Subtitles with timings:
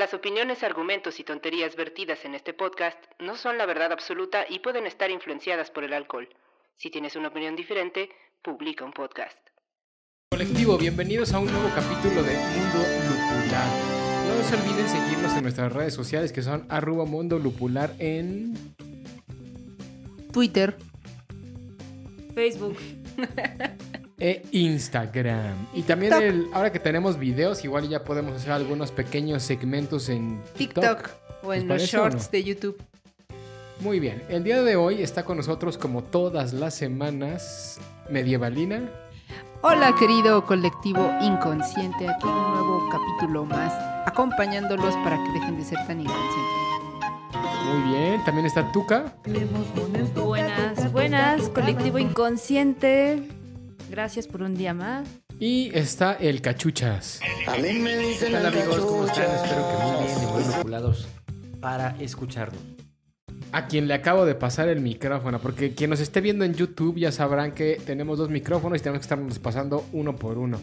[0.00, 4.60] Las opiniones, argumentos y tonterías vertidas en este podcast no son la verdad absoluta y
[4.60, 6.26] pueden estar influenciadas por el alcohol.
[6.74, 8.08] Si tienes una opinión diferente,
[8.40, 9.36] publica un podcast.
[10.30, 12.78] Colectivo, bienvenidos a un nuevo capítulo de Mundo
[13.10, 13.68] Lupular.
[14.26, 18.54] No se olviden seguirnos en nuestras redes sociales que son arroba Mundo Lupular en
[20.32, 20.78] Twitter,
[22.34, 22.78] Facebook.
[24.20, 25.66] e Instagram.
[25.74, 30.40] Y también el- ahora que tenemos videos, igual ya podemos hacer algunos pequeños segmentos en
[30.56, 30.84] TikTok.
[30.84, 31.10] TikTok
[31.42, 32.30] o ¿Les en los shorts no?
[32.30, 32.82] de YouTube.
[33.80, 38.90] Muy bien, el día de hoy está con nosotros como todas las semanas Medievalina.
[39.62, 43.72] Hola querido colectivo inconsciente, aquí un nuevo capítulo más,
[44.06, 46.60] acompañándolos para que dejen de ser tan inconscientes.
[47.72, 49.14] Muy bien, también está Tuca.
[50.14, 53.28] Buenas, buenas, colectivo inconsciente.
[53.90, 55.08] Gracias por un día más.
[55.40, 57.20] Y está el Cachuchas.
[57.48, 58.78] A mí me ¿Qué dicen el amigos?
[58.80, 59.24] ¿Cómo están?
[59.24, 61.08] Espero que muy bien y muy manipulados
[61.60, 62.60] para escucharnos.
[63.52, 66.98] A quien le acabo de pasar el micrófono, porque quien nos esté viendo en YouTube
[66.98, 70.60] ya sabrán que tenemos dos micrófonos y tenemos que estarnos pasando uno por uno.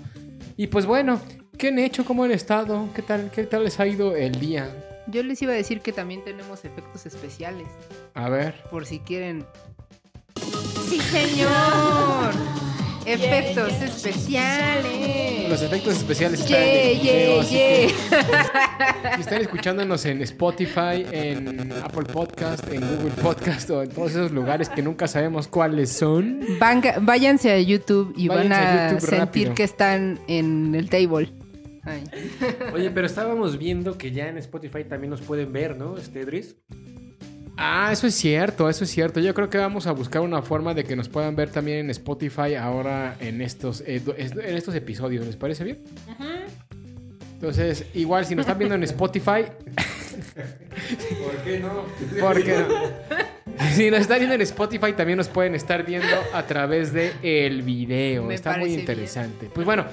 [0.56, 1.20] Y pues bueno,
[1.58, 2.06] ¿qué han hecho?
[2.06, 2.88] ¿Cómo han estado?
[2.96, 5.04] ¿Qué tal, qué tal les ha ido el día?
[5.08, 7.68] Yo les iba a decir que también tenemos efectos especiales,
[8.14, 8.56] A ver.
[8.72, 9.46] por si quieren.
[10.90, 12.34] ¡Sí, señor!
[13.08, 15.50] Efectos especiales.
[15.50, 17.90] Los efectos especiales están Yeah, en video, yeah,
[19.16, 24.32] si están escuchándonos en Spotify, en Apple Podcast, en Google Podcast o en todos esos
[24.32, 26.42] lugares que nunca sabemos cuáles son.
[26.60, 29.56] Vanga- váyanse a YouTube y Váyanse van a sentir rápido.
[29.56, 31.30] que están en el table.
[31.84, 32.04] Ay.
[32.74, 36.26] Oye, pero estábamos viendo que ya en Spotify también nos pueden ver, ¿no, este?
[37.58, 39.20] Ah, eso es cierto, eso es cierto.
[39.20, 41.90] Yo creo que vamos a buscar una forma de que nos puedan ver también en
[41.90, 45.26] Spotify ahora en estos, eh, en estos episodios.
[45.26, 45.80] ¿Les parece bien?
[47.34, 49.46] Entonces, igual si nos están viendo en Spotify,
[51.24, 51.86] ¿Por qué no?
[52.20, 52.68] ¿por qué no?
[53.74, 57.62] Si nos están viendo en Spotify, también nos pueden estar viendo a través de el
[57.64, 58.24] video.
[58.24, 59.50] Me Está muy interesante.
[59.54, 59.86] Pues bueno,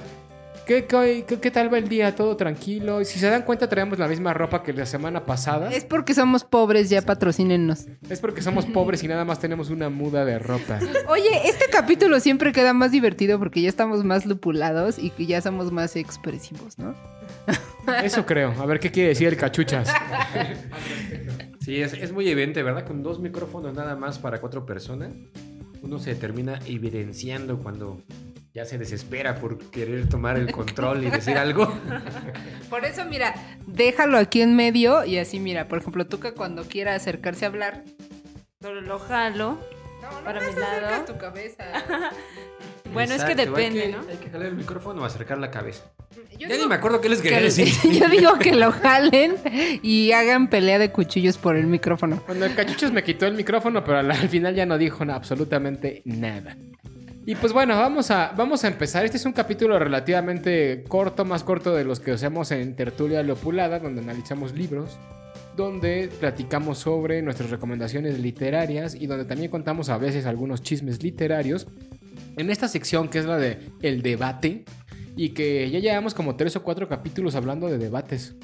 [0.65, 2.15] ¿qué, qué, qué- qué tal va el día?
[2.15, 3.03] ¿Todo tranquilo?
[3.05, 5.71] Si se dan cuenta, traemos la misma ropa que la semana pasada.
[5.71, 7.85] Es porque somos pobres, ya patrocínennos.
[8.09, 10.79] Es porque somos pobres y nada más tenemos una muda de ropa.
[11.07, 15.41] Oye, este capítulo siempre queda más divertido porque ya estamos más lupulados y que ya
[15.41, 16.95] somos más expresivos, ¿no?
[18.03, 18.51] Eso creo.
[18.59, 19.89] A ver qué quiere decir el cachuchas.
[21.59, 22.85] Sí, es, es muy evidente, ¿verdad?
[22.85, 25.13] Con dos micrófonos nada más para cuatro personas,
[25.81, 28.01] uno se termina evidenciando cuando
[28.55, 31.77] ya se desespera por querer tomar el control y decir algo.
[32.69, 33.35] Por eso, mira,
[33.67, 37.83] déjalo aquí en medio y así, mira, por ejemplo, Tuca cuando quiera acercarse a hablar.
[38.61, 39.59] Solo lo jalo.
[40.23, 41.03] Para mi lado.
[41.05, 41.65] tu cabeza.
[42.93, 43.99] Bueno, es que hay depende, ¿no?
[44.09, 45.83] Hay que jalar el micrófono o acercar la cabeza.
[46.39, 47.67] Yo ya digo ni me acuerdo qué les quería que- decir.
[47.91, 49.35] yo digo que lo jalen
[49.81, 52.21] y hagan pelea de cuchillos por el micrófono.
[52.25, 56.03] Cuando el cachuchas me quitó el micrófono, pero al, al final ya no dijo absolutamente
[56.05, 56.55] nada.
[57.27, 59.03] Y pues bueno, vamos a, vamos a empezar.
[59.03, 63.79] Este es un capítulo relativamente corto, más corto de los que hacemos en Tertulia Lopulada,
[63.79, 64.99] donde analizamos libros,
[65.55, 71.65] donde platicamos sobre nuestras recomendaciones literarias y donde también contamos a veces algunos chismes literarios.
[72.37, 74.63] En esta sección que es la de el debate
[75.15, 78.35] y que ya llevamos como tres o cuatro capítulos hablando de debates.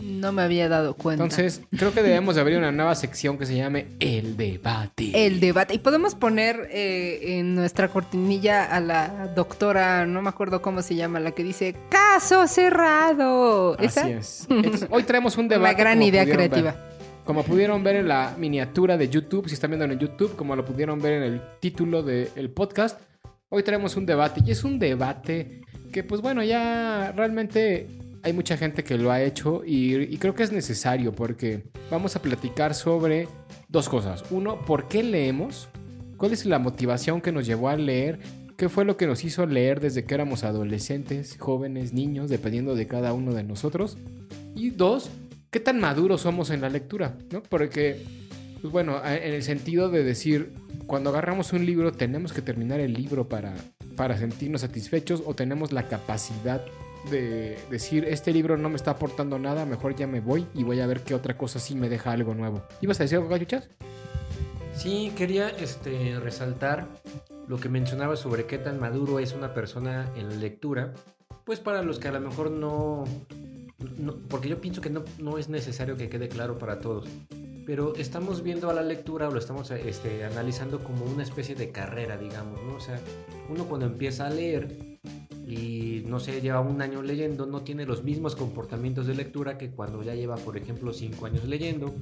[0.00, 1.24] No me había dado cuenta.
[1.24, 5.26] Entonces, creo que debemos de abrir una nueva sección que se llame El Debate.
[5.26, 5.74] El debate.
[5.74, 10.94] Y podemos poner eh, en nuestra cortinilla a la doctora, no me acuerdo cómo se
[10.94, 13.76] llama, la que dice caso cerrado.
[13.78, 14.02] ¿Esa?
[14.02, 14.46] Así es.
[14.48, 15.74] Entonces, hoy traemos un Una debate.
[15.76, 16.72] gran como idea creativa.
[16.72, 16.88] ver.
[17.24, 20.64] Como pudieron ver en la miniatura de YouTube, si están viendo en YouTube, como lo
[20.64, 22.98] pudieron ver en el título del podcast,
[23.50, 24.40] hoy traemos un debate.
[24.46, 25.60] Y es un debate
[25.92, 27.86] que, pues bueno, ya realmente
[28.22, 32.16] hay mucha gente que lo ha hecho y, y creo que es necesario porque vamos
[32.16, 33.28] a platicar sobre
[33.68, 34.24] dos cosas.
[34.30, 35.68] Uno, ¿por qué leemos?
[36.16, 38.18] ¿Cuál es la motivación que nos llevó a leer?
[38.56, 42.88] ¿Qué fue lo que nos hizo leer desde que éramos adolescentes, jóvenes, niños, dependiendo de
[42.88, 43.96] cada uno de nosotros?
[44.56, 45.10] Y dos,
[45.50, 47.16] ¿qué tan maduros somos en la lectura?
[47.30, 47.42] ¿no?
[47.42, 48.02] Porque,
[48.60, 50.54] pues bueno, en el sentido de decir,
[50.86, 53.54] cuando agarramos un libro, tenemos que terminar el libro para,
[53.94, 56.64] para sentirnos satisfechos o tenemos la capacidad
[57.10, 60.80] de decir, este libro no me está aportando nada, mejor ya me voy y voy
[60.80, 62.62] a ver qué otra cosa sí me deja algo nuevo.
[62.80, 63.68] ¿Ibas a decir algo, Galluchas?
[64.74, 66.86] Sí, quería este, resaltar
[67.48, 70.92] lo que mencionaba sobre qué tan maduro es una persona en la lectura.
[71.44, 73.04] Pues para los que a lo mejor no...
[73.96, 77.08] no- porque yo pienso que no, no es necesario que quede claro para todos.
[77.66, 81.70] Pero estamos viendo a la lectura o lo estamos este, analizando como una especie de
[81.70, 82.76] carrera, digamos, ¿no?
[82.76, 83.00] O sea,
[83.48, 84.87] uno cuando empieza a leer
[85.48, 89.70] y no sé, lleva un año leyendo, no tiene los mismos comportamientos de lectura que
[89.70, 91.94] cuando ya lleva, por ejemplo, 5 años leyendo,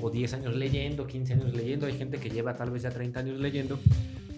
[0.00, 1.86] o 10 años leyendo, 15 años leyendo.
[1.86, 3.76] Hay gente que lleva tal vez ya 30 años leyendo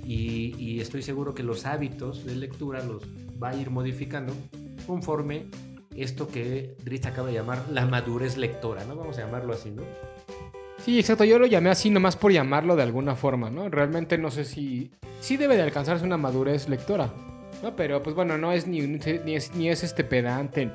[0.06, 3.02] y, y estoy seguro que los hábitos de lectura los
[3.42, 4.32] va a ir modificando
[4.86, 5.46] conforme
[5.94, 8.96] esto que Dritz acaba de llamar la madurez lectora, ¿no?
[8.96, 9.82] Vamos a llamarlo así, ¿no?
[10.78, 11.24] Sí, exacto.
[11.24, 13.68] Yo lo llamé así nomás por llamarlo de alguna forma, ¿no?
[13.68, 14.90] Realmente no sé si...
[15.20, 17.12] Sí debe de alcanzarse una madurez lectora,
[17.62, 17.76] ¿no?
[17.76, 20.70] Pero pues bueno, no es ni, ni, es, ni es este pedante,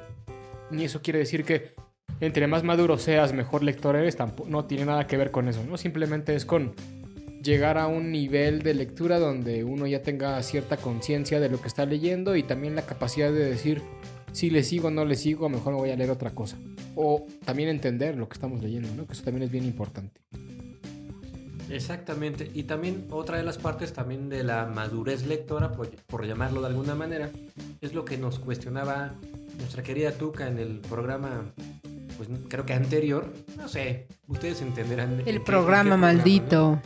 [0.71, 1.73] ni eso quiere decir que
[2.21, 4.15] entre más maduro seas, mejor lector eres.
[4.15, 5.77] Tampoco, no tiene nada que ver con eso, ¿no?
[5.77, 6.73] Simplemente es con
[7.41, 11.69] llegar a un nivel de lectura donde uno ya tenga cierta conciencia de lo que
[11.69, 13.81] está leyendo y también la capacidad de decir
[14.31, 16.57] si le sigo o no le sigo, mejor me voy a leer otra cosa.
[16.95, 19.07] O también entender lo que estamos leyendo, ¿no?
[19.07, 20.21] Que eso también es bien importante.
[21.69, 22.49] Exactamente.
[22.53, 26.67] Y también otra de las partes también de la madurez lectora, por, por llamarlo de
[26.67, 27.29] alguna manera,
[27.81, 29.13] es lo que nos cuestionaba
[29.57, 31.51] nuestra querida Tuca en el programa,
[32.17, 33.31] pues creo que anterior.
[33.57, 35.11] No sé, ustedes entenderán.
[35.19, 36.81] en qué- en El programa maldito.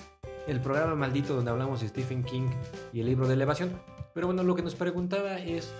[0.47, 2.49] el programa maldito donde hablamos de Stephen King
[2.91, 3.71] y el libro de elevación.
[4.13, 5.71] Pero bueno, lo que nos preguntaba es,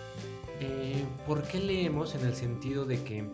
[0.61, 3.27] eh, ¿por qué leemos en el sentido de que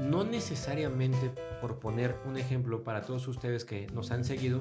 [0.00, 1.30] no necesariamente,
[1.60, 4.60] por poner un ejemplo para todos ustedes que nos han seguido,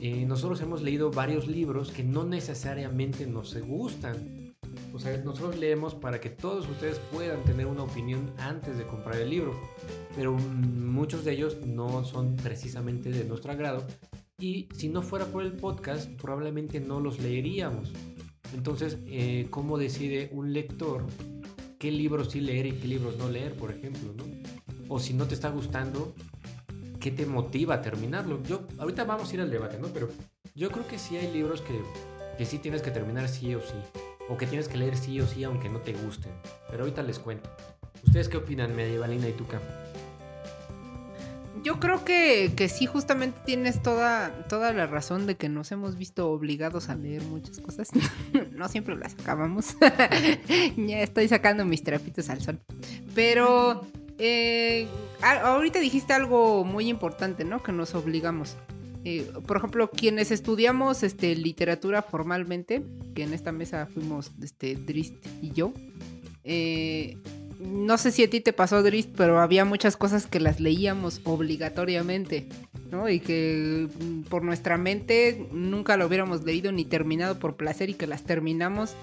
[0.00, 4.54] eh, nosotros hemos leído varios libros que no necesariamente nos gustan.
[4.92, 9.16] O sea, nosotros leemos para que todos ustedes puedan tener una opinión antes de comprar
[9.20, 9.60] el libro.
[10.16, 13.86] Pero muchos de ellos no son precisamente de nuestro agrado
[14.40, 17.92] y si no fuera por el podcast, probablemente no los leeríamos.
[18.54, 21.04] Entonces, eh, ¿cómo decide un lector
[21.78, 24.14] qué libros sí leer y qué libros no leer, por ejemplo?
[24.16, 24.24] ¿no?
[24.88, 26.14] O si no te está gustando,
[27.00, 28.42] ¿qué te motiva a terminarlo?
[28.42, 29.88] Yo, ahorita vamos a ir al debate, ¿no?
[29.88, 30.08] Pero
[30.54, 31.80] yo creo que sí hay libros que,
[32.36, 33.76] que sí tienes que terminar sí o sí.
[34.28, 36.32] O que tienes que leer sí o sí, aunque no te gusten.
[36.70, 37.50] Pero ahorita les cuento.
[38.06, 39.60] ¿Ustedes qué opinan, Medievalina y Tuca?
[41.64, 45.96] Yo creo que, que sí, justamente tienes toda, toda la razón de que nos hemos
[45.96, 47.90] visto obligados a leer muchas cosas.
[48.52, 49.76] no siempre las acabamos.
[50.76, 52.60] ya estoy sacando mis trapitos al sol.
[53.14, 53.86] Pero
[54.18, 54.86] eh,
[55.22, 57.62] ahorita dijiste algo muy importante, ¿no?
[57.62, 58.56] Que nos obligamos.
[59.04, 62.82] Eh, por ejemplo, quienes estudiamos este, literatura formalmente,
[63.14, 65.72] que en esta mesa fuimos este, Drist y yo,
[66.44, 67.16] eh,
[67.60, 71.20] no sé si a ti te pasó, Drist, pero había muchas cosas que las leíamos
[71.24, 72.48] obligatoriamente,
[72.90, 73.08] ¿no?
[73.08, 77.94] Y que mm, por nuestra mente nunca lo hubiéramos leído ni terminado por placer y
[77.94, 78.94] que las terminamos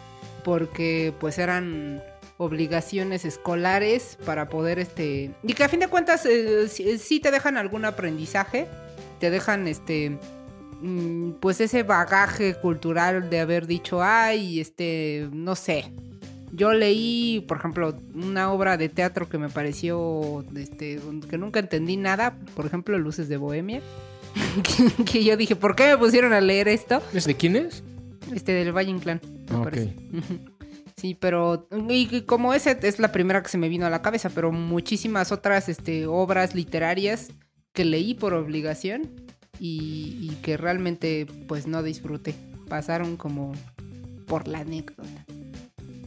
[0.44, 2.02] porque pues eran
[2.38, 7.32] obligaciones escolares para poder este y que a fin de cuentas eh, sí, sí te
[7.32, 8.68] dejan algún aprendizaje
[9.20, 10.18] te dejan este
[10.82, 15.94] mm, pues ese bagaje cultural de haber dicho ay este no sé
[16.52, 21.98] yo leí, por ejemplo, una obra de teatro que me pareció, este, que nunca entendí
[21.98, 23.82] nada, por ejemplo, Luces de Bohemia,
[24.64, 27.02] que, que yo dije, ¿por qué me pusieron a leer esto?
[27.12, 27.84] ¿De quién es?
[28.34, 29.96] Este, del Valle Inclán, me Ah, parece.
[30.98, 34.30] Sí, pero, y como esa es la primera que se me vino a la cabeza,
[34.30, 37.30] pero muchísimas otras, este, obras literarias
[37.74, 39.12] que leí por obligación
[39.60, 42.34] y, y que realmente, pues, no disfruté.
[42.70, 43.54] Pasaron como
[44.26, 45.26] por la anécdota.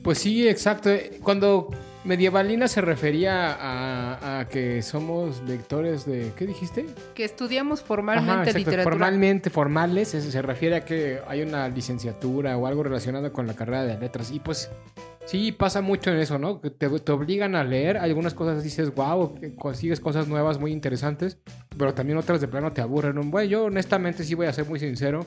[0.02, 0.90] Pues sí, exacto.
[1.22, 1.68] Cuando
[2.08, 6.32] Medievalina se refería a, a que somos lectores de...
[6.34, 6.86] ¿Qué dijiste?
[7.14, 8.82] Que estudiamos Ajá, formalmente exacto, literatura.
[8.84, 13.52] Formalmente, formales, eso se refiere a que hay una licenciatura o algo relacionado con la
[13.52, 14.30] carrera de letras.
[14.30, 14.70] Y pues
[15.26, 16.56] sí, pasa mucho en eso, ¿no?
[16.60, 21.36] Te, te obligan a leer, algunas cosas dices, wow, consigues cosas nuevas muy interesantes,
[21.76, 23.30] pero también otras de plano te aburren.
[23.30, 25.26] Bueno, yo honestamente sí voy a ser muy sincero.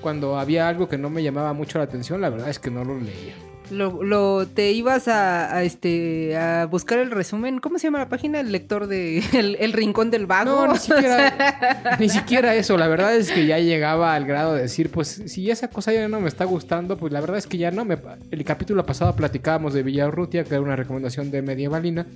[0.00, 2.82] Cuando había algo que no me llamaba mucho la atención, la verdad es que no
[2.82, 3.34] lo leía.
[3.70, 7.58] Lo, lo- te ibas a, a, este a buscar el resumen.
[7.58, 8.38] ¿Cómo se llama la página?
[8.38, 10.66] El lector de El, el Rincón del Vago.
[10.66, 12.76] No, ni siquiera, ni siquiera eso.
[12.78, 16.06] La verdad es que ya llegaba al grado de decir, pues si esa cosa ya
[16.08, 17.98] no me está gustando, pues la verdad es que ya no me...
[18.30, 22.06] El capítulo pasado platicábamos de Villarrutia, que era una recomendación de Medievalina.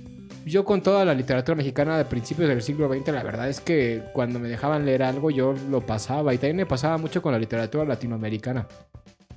[0.45, 4.01] Yo con toda la literatura mexicana de principios del siglo XX, la verdad es que
[4.13, 6.33] cuando me dejaban leer algo yo lo pasaba.
[6.33, 8.67] Y también me pasaba mucho con la literatura latinoamericana.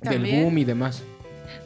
[0.01, 1.03] Del boom y demás.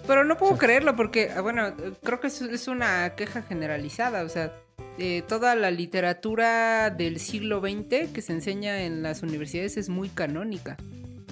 [0.10, 4.24] Pero no puedo creerlo porque, ah, bueno, creo que es, es una queja generalizada.
[4.24, 4.52] O sea,
[4.98, 10.10] eh, toda la literatura del siglo XX que se enseña en las universidades es muy
[10.10, 10.78] canónica.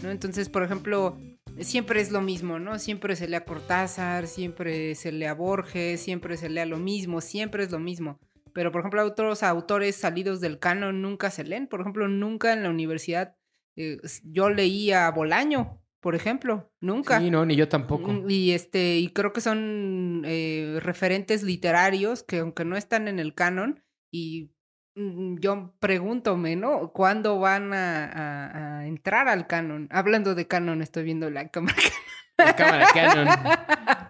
[0.04, 0.12] ¿no?
[0.12, 1.18] Entonces, por ejemplo,
[1.60, 2.78] siempre es lo mismo, ¿no?
[2.78, 6.78] Siempre se lee a Cortázar, siempre se lee a Borges, siempre se lee a lo
[6.78, 8.20] mismo, siempre es lo mismo.
[8.54, 11.66] Pero, por ejemplo, otros autores salidos del canon nunca se leen.
[11.66, 13.36] Por ejemplo, nunca en la universidad
[13.76, 17.20] eh, yo leía a Bolaño, por ejemplo, nunca.
[17.20, 18.14] Sí, no, ni yo tampoco.
[18.14, 23.20] Mm, Y este, y creo que son eh, referentes literarios que aunque no están en
[23.20, 24.54] el canon, y
[24.96, 26.94] mm, yo pregúntome, ¿no?
[26.94, 29.90] ¿Cuándo van a, a- a entrar al canon?
[29.92, 31.76] Hablando de canon, estoy viendo la cámara.
[32.38, 33.28] La cámara Canon.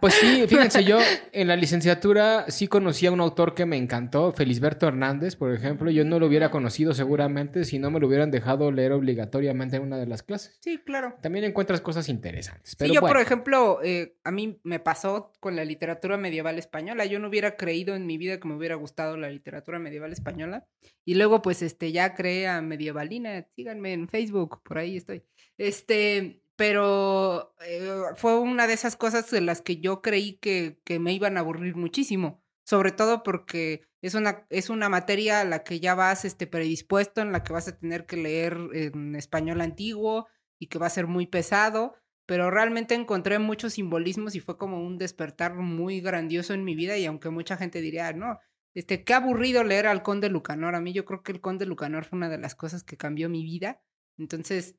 [0.01, 1.00] Pues sí, fíjense, yo
[1.31, 5.89] en la licenciatura sí conocí a un autor que me encantó, Felisberto Hernández, por ejemplo.
[5.89, 9.84] Yo no lo hubiera conocido seguramente si no me lo hubieran dejado leer obligatoriamente en
[9.84, 10.57] una de las clases.
[10.62, 11.15] Sí, claro.
[11.22, 12.75] También encuentras cosas interesantes.
[12.75, 17.05] Pero sí, yo, por ejemplo, eh, a mí me pasó con la literatura medieval española.
[17.05, 20.67] Yo no hubiera creído en mi vida que me hubiera gustado la literatura medieval española.
[21.05, 23.48] Y luego, pues, este, ya creé a Medievalina.
[23.55, 25.24] Síganme en Facebook, por ahí estoy.
[25.57, 31.00] Este, pero eh, fue una de esas cosas de las que yo creí que, que
[31.00, 32.44] me iban a aburrir muchísimo.
[32.66, 37.22] Sobre todo porque es una, es una materia a la que ya vas este, predispuesto,
[37.22, 40.28] en la que vas a tener que leer en español antiguo
[40.60, 41.96] y que va a ser muy pesado
[42.28, 46.98] pero realmente encontré muchos simbolismos y fue como un despertar muy grandioso en mi vida
[46.98, 48.38] y aunque mucha gente diría, no,
[48.76, 52.04] este, qué aburrido leer al Conde Lucanor, a mí yo creo que el Conde Lucanor
[52.04, 53.82] fue una de las cosas que cambió mi vida,
[54.18, 54.76] entonces,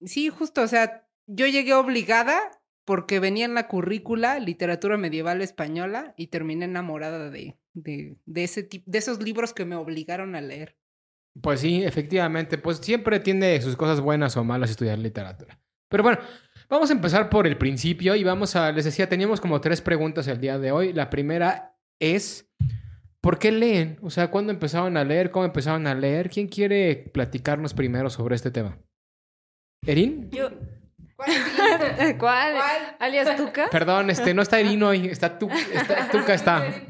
[0.00, 2.38] sí, justo, o sea, yo llegué obligada
[2.84, 8.62] porque venía en la currícula literatura medieval española y terminé enamorada de, de, de ese
[8.62, 10.76] tipo, de esos libros que me obligaron a leer.
[11.40, 12.58] Pues sí, efectivamente.
[12.58, 15.58] Pues siempre tiene sus cosas buenas o malas estudiar literatura.
[15.88, 16.18] Pero bueno,
[16.68, 20.26] vamos a empezar por el principio y vamos a, les decía, teníamos como tres preguntas
[20.26, 20.92] el día de hoy.
[20.92, 22.50] La primera es,
[23.20, 23.98] ¿por qué leen?
[24.02, 25.30] O sea, ¿cuándo empezaron a leer?
[25.30, 26.30] ¿Cómo empezaron a leer?
[26.30, 28.78] ¿Quién quiere platicarnos primero sobre este tema?
[29.86, 30.30] ¿Erin?
[30.30, 30.50] Yo.
[32.18, 32.54] ¿Cuál?
[32.54, 32.96] ¿Cuál?
[32.98, 33.68] ¿Alias Tuca?
[33.70, 36.64] Perdón, este, no está Erin hoy, está, tu, está Tuca está.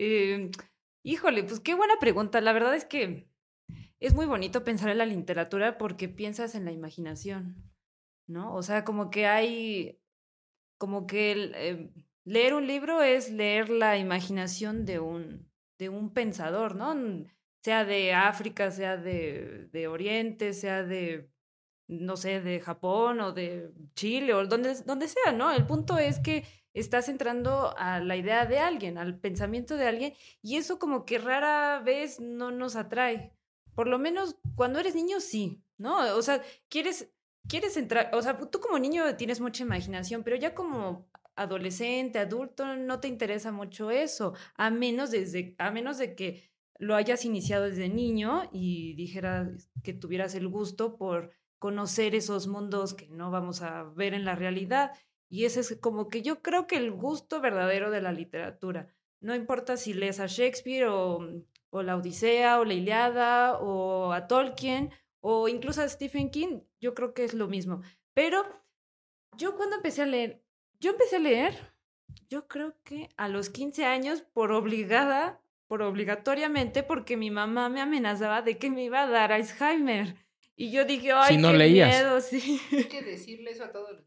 [0.00, 0.52] Eh,
[1.02, 2.40] híjole, pues qué buena pregunta.
[2.40, 3.28] La verdad es que
[3.98, 7.56] es muy bonito pensar en la literatura porque piensas en la imaginación,
[8.28, 8.54] ¿no?
[8.54, 10.00] O sea, como que hay,
[10.78, 11.90] como que el, eh,
[12.24, 16.94] leer un libro es leer la imaginación de un, de un pensador, ¿no?
[17.62, 21.30] Sea de África, sea de, de Oriente, sea de,
[21.88, 25.52] no sé, de Japón o de Chile o donde, donde sea, ¿no?
[25.52, 30.14] El punto es que estás entrando a la idea de alguien, al pensamiento de alguien,
[30.42, 33.32] y eso como que rara vez no nos atrae.
[33.74, 36.16] Por lo menos cuando eres niño, sí, ¿no?
[36.16, 37.12] O sea, quieres,
[37.48, 42.76] quieres entrar, o sea, tú como niño tienes mucha imaginación, pero ya como adolescente, adulto,
[42.76, 47.64] no te interesa mucho eso, a menos, desde, a menos de que lo hayas iniciado
[47.64, 53.62] desde niño y dijeras que tuvieras el gusto por conocer esos mundos que no vamos
[53.62, 54.92] a ver en la realidad.
[55.28, 58.88] Y ese es como que yo creo que el gusto verdadero de la literatura.
[59.20, 61.18] No importa si lees a Shakespeare o,
[61.70, 66.94] o la Odisea o la Iliada o a Tolkien o incluso a Stephen King, yo
[66.94, 67.82] creo que es lo mismo.
[68.14, 68.44] Pero
[69.36, 70.42] yo cuando empecé a leer,
[70.80, 71.74] yo empecé a leer,
[72.28, 77.80] yo creo que a los 15 años por obligada, por obligatoriamente, porque mi mamá me
[77.80, 80.16] amenazaba de que me iba a dar Alzheimer.
[80.56, 81.94] Y yo dije, ay, Si no qué leías.
[81.94, 82.60] miedo, sí.
[82.72, 84.02] Hay que decirle eso a todos.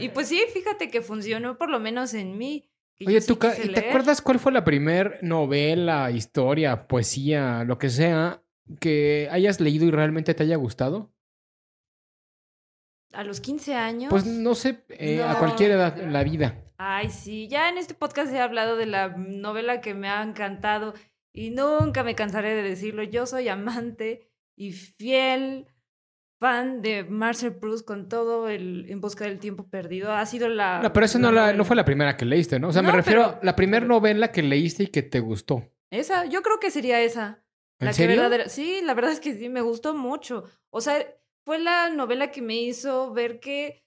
[0.00, 2.68] Y pues sí, fíjate que funcionó por lo menos en mí.
[3.06, 3.88] Oye, sí Tuca, quise ¿y ¿te leer.
[3.90, 8.42] acuerdas cuál fue la primer novela, historia, poesía, lo que sea,
[8.80, 11.12] que hayas leído y realmente te haya gustado?
[13.12, 14.10] A los 15 años.
[14.10, 16.62] Pues no sé, eh, a cualquier edad en la vida.
[16.78, 20.94] Ay, sí, ya en este podcast he hablado de la novela que me ha encantado
[21.32, 23.02] y nunca me cansaré de decirlo.
[23.02, 25.66] Yo soy amante y fiel
[26.38, 30.12] fan de Marcel Proust con todo el En busca del tiempo perdido.
[30.12, 30.80] Ha sido la...
[30.82, 31.56] No, pero esa no, la, novela.
[31.58, 32.68] no fue la primera que leíste, ¿no?
[32.68, 35.62] O sea, me refiero pero- a la primera novela que leíste y que te gustó.
[35.90, 37.42] Esa, yo creo que sería esa.
[37.78, 38.16] ¿En La que serio?
[38.16, 40.44] verdadera- Sí, la verdad es que sí, me gustó mucho.
[40.70, 41.06] O sea,
[41.46, 43.85] fue la novela que me hizo ver que,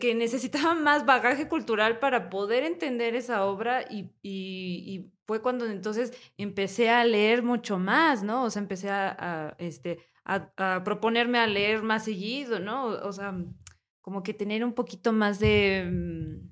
[0.00, 6.12] que necesitaba más bagaje cultural para poder entender esa obra y, y- fue cuando entonces
[6.38, 8.44] empecé a leer mucho más, ¿no?
[8.44, 12.86] O sea, empecé a, este, a, proponerme a leer más seguido, ¿no?
[12.86, 13.34] O sea,
[14.00, 15.86] como que tener un poquito más de...
[15.90, 16.48] mm,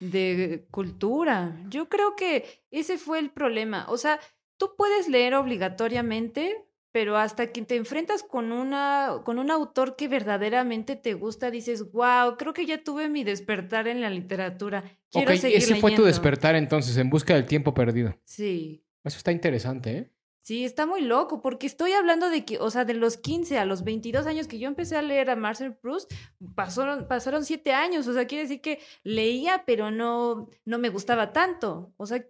[0.00, 1.56] de cultura.
[1.68, 3.86] Yo creo que ese fue el problema.
[3.88, 4.20] O sea,
[4.58, 10.08] tú puedes leer obligatoriamente pero hasta que te enfrentas con, una, con un autor que
[10.08, 14.84] verdaderamente te gusta, dices, wow, creo que ya tuve mi despertar en la literatura.
[15.10, 16.04] Quiero ok, seguir ese fue tu leyendo".
[16.06, 18.16] despertar entonces, en busca del tiempo perdido.
[18.24, 18.84] Sí.
[19.04, 20.12] Eso está interesante, ¿eh?
[20.42, 23.66] Sí, está muy loco, porque estoy hablando de que, o sea, de los 15 a
[23.66, 26.10] los 22 años que yo empecé a leer a Marcel Proust,
[26.54, 31.34] pasaron, pasaron 7 años, o sea, quiere decir que leía, pero no, no me gustaba
[31.34, 31.92] tanto.
[31.98, 32.24] O sea,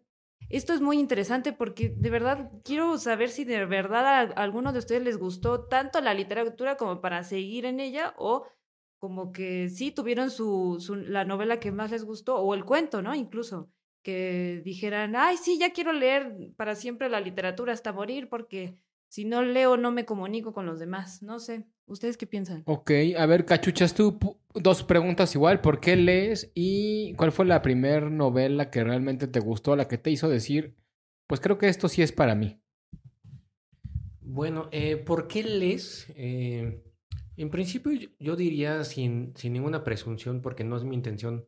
[0.49, 4.79] esto es muy interesante porque de verdad quiero saber si de verdad a, alguno de
[4.79, 8.47] ustedes les gustó tanto la literatura como para seguir en ella o
[8.99, 13.01] como que sí tuvieron su, su, la novela que más les gustó o el cuento,
[13.03, 13.15] ¿no?
[13.15, 13.71] Incluso
[14.03, 18.79] que dijeran, ay, sí, ya quiero leer para siempre la literatura hasta morir porque
[19.09, 21.23] si no leo no me comunico con los demás.
[21.23, 22.63] No sé, ¿ustedes qué piensan?
[22.67, 24.19] Ok, a ver, cachuchas tú,
[24.61, 25.61] dos preguntas igual.
[25.61, 29.99] ¿Por qué lees y cuál fue la primera novela que realmente te gustó, la que
[29.99, 30.77] te hizo decir,
[31.27, 32.61] pues creo que esto sí es para mí?
[34.21, 36.07] Bueno, eh, ¿por qué lees?
[36.17, 36.83] Eh,
[37.37, 41.47] en principio yo- diría sin, sin ninguna presunción, porque no es mi intención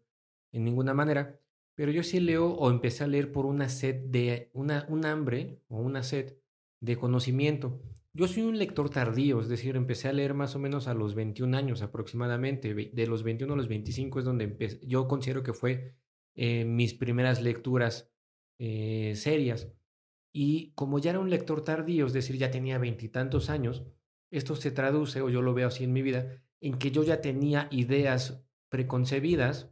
[0.52, 1.38] en ninguna manera,
[1.74, 5.60] pero yo sí leo o empecé a leer por una sed de, una, un hambre
[5.68, 6.36] o una sed
[6.80, 7.80] de conocimiento.
[8.12, 11.14] Yo soy un lector tardío, es decir, empecé a leer más o menos a los
[11.14, 12.74] 21 años aproximadamente.
[12.74, 15.94] De los 21 a los 25 es donde empecé, yo considero que fue
[16.34, 18.12] eh, mis primeras lecturas
[18.58, 19.72] eh, serias.
[20.32, 23.84] Y como ya era un lector tardío, es decir, ya tenía veintitantos años,
[24.30, 27.20] esto se traduce, o yo lo veo así en mi vida, en que yo ya
[27.20, 29.70] tenía ideas preconcebidas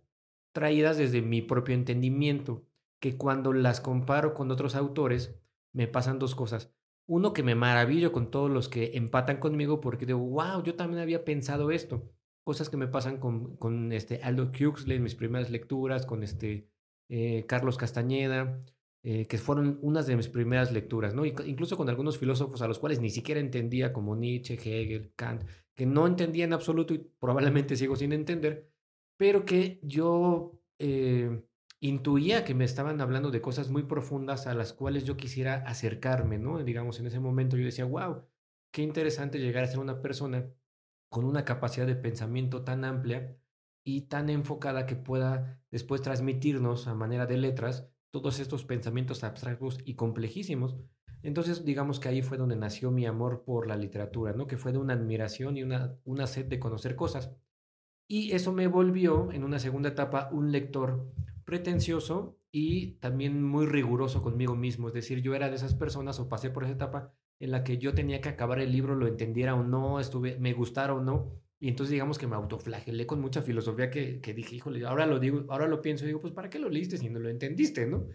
[0.52, 2.66] traídas desde mi propio entendimiento,
[3.00, 5.36] que cuando las comparo con otros autores,
[5.72, 6.74] me pasan dos cosas.
[7.08, 11.00] Uno, que me maravillo con todos los que empatan conmigo porque digo, wow, yo también
[11.00, 12.12] había pensado esto.
[12.44, 16.68] Cosas que me pasan con, con este Aldo Huxley en mis primeras lecturas, con este
[17.08, 18.62] eh, Carlos Castañeda,
[19.02, 21.24] eh, que fueron unas de mis primeras lecturas, ¿no?
[21.24, 25.86] Incluso con algunos filósofos a los cuales ni siquiera entendía, como Nietzsche, Hegel, Kant, que
[25.86, 28.70] no entendía en absoluto y probablemente sigo sin entender,
[29.16, 31.42] pero que yo eh,
[31.80, 36.38] intuía que me estaban hablando de cosas muy profundas a las cuales yo quisiera acercarme,
[36.38, 36.58] ¿no?
[36.62, 38.24] Digamos, en ese momento yo decía, wow,
[38.72, 40.50] qué interesante llegar a ser una persona
[41.08, 43.36] con una capacidad de pensamiento tan amplia
[43.84, 49.78] y tan enfocada que pueda después transmitirnos a manera de letras todos estos pensamientos abstractos
[49.84, 50.76] y complejísimos.
[51.22, 54.46] Entonces, digamos que ahí fue donde nació mi amor por la literatura, ¿no?
[54.46, 57.32] Que fue de una admiración y una, una sed de conocer cosas.
[58.06, 61.12] Y eso me volvió, en una segunda etapa, un lector
[61.48, 64.88] pretencioso y también muy riguroso conmigo mismo.
[64.88, 67.78] Es decir, yo era de esas personas o pasé por esa etapa en la que
[67.78, 71.40] yo tenía que acabar el libro, lo entendiera o no, estuve, me gustara o no.
[71.58, 75.18] Y entonces digamos que me autoflagelé con mucha filosofía que, que dije, híjole, ahora lo
[75.18, 77.86] digo, ahora lo pienso y digo, pues ¿para qué lo leíste si no lo entendiste,
[77.86, 78.08] no?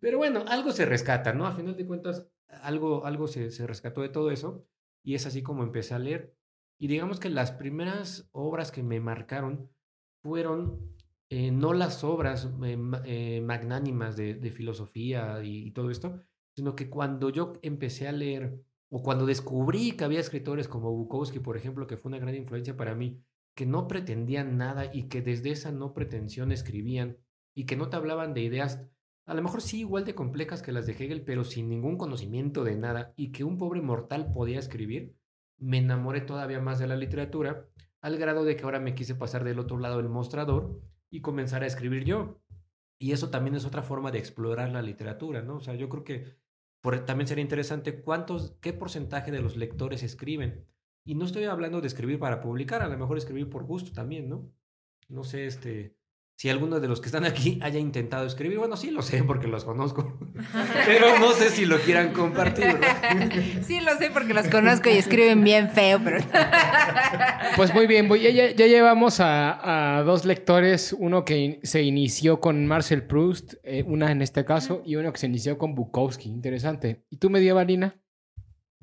[0.00, 1.46] Pero bueno, algo se rescata, ¿no?
[1.46, 4.66] A final de cuentas, algo, algo se, se rescató de todo eso
[5.04, 6.34] y es así como empecé a leer.
[6.76, 9.70] Y digamos que las primeras obras que me marcaron
[10.24, 10.98] fueron
[11.30, 16.20] eh, no las obras eh, eh, magnánimas de, de filosofía y, y todo esto,
[16.56, 21.38] sino que cuando yo empecé a leer o cuando descubrí que había escritores como Bukowski,
[21.38, 23.22] por ejemplo, que fue una gran influencia para mí,
[23.54, 27.16] que no pretendían nada y que desde esa no pretensión escribían
[27.54, 28.82] y que no te hablaban de ideas,
[29.24, 32.64] a lo mejor sí igual de complejas que las de Hegel, pero sin ningún conocimiento
[32.64, 35.14] de nada y que un pobre mortal podía escribir,
[35.58, 37.68] me enamoré todavía más de la literatura,
[38.00, 41.62] al grado de que ahora me quise pasar del otro lado del mostrador y comenzar
[41.62, 42.40] a escribir yo.
[42.98, 45.56] Y eso también es otra forma de explorar la literatura, ¿no?
[45.56, 46.36] O sea, yo creo que
[47.06, 50.66] también sería interesante cuántos, qué porcentaje de los lectores escriben.
[51.04, 54.28] Y no estoy hablando de escribir para publicar, a lo mejor escribir por gusto también,
[54.28, 54.52] ¿no?
[55.08, 55.96] No sé, este,
[56.40, 58.56] si alguno de los que están aquí haya intentado escribir.
[58.56, 60.16] Bueno, sí lo sé porque los conozco,
[60.86, 62.78] pero no sé si lo quieran compartir.
[63.62, 66.24] Sí, lo sé porque los conozco y escriben bien feo, pero...
[67.56, 71.82] Pues muy bien, ya, ya- ya llevamos a, a dos lectores, uno que in- se
[71.82, 75.74] inició con Marcel Proust, eh, una en este caso, y uno que se inició con
[75.74, 76.30] Bukowski.
[76.30, 77.04] Interesante.
[77.10, 78.00] ¿Y tú, medievalina?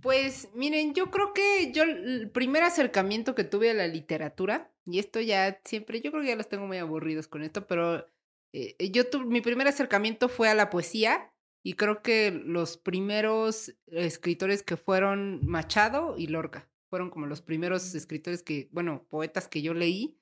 [0.01, 4.99] Pues miren, yo creo que yo el primer acercamiento que tuve a la literatura, y
[4.99, 8.05] esto ya siempre, yo creo que ya los tengo muy aburridos con esto, pero
[8.53, 13.75] eh, yo tu- mi primer acercamiento fue a la poesía y creo que los primeros
[13.87, 19.61] escritores que fueron Machado y Lorca, fueron como los primeros escritores que, bueno, poetas que
[19.61, 20.17] yo leí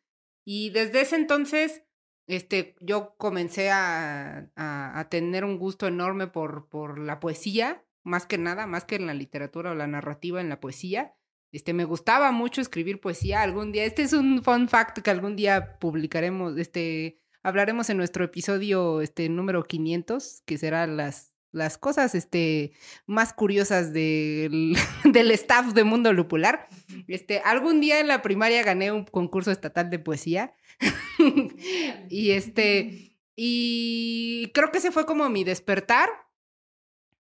[0.46, 1.84] y desde ese entonces
[2.28, 8.26] este, yo comencé a, a, a tener un gusto enorme por, por la poesía, más
[8.26, 11.16] que nada, más que en la literatura o la narrativa en la poesía.
[11.56, 13.86] Este, me gustaba mucho escribir poesía algún día.
[13.86, 19.30] Este es un fun fact que algún día publicaremos, este, hablaremos en nuestro episodio este,
[19.30, 22.74] número 500, que será las, las cosas este,
[23.06, 26.68] más curiosas del, del staff de Mundo Lupular.
[27.08, 30.54] Este, algún día en la primaria gané un concurso estatal de poesía.
[32.10, 36.10] y este, y creo que ese fue como mi despertar.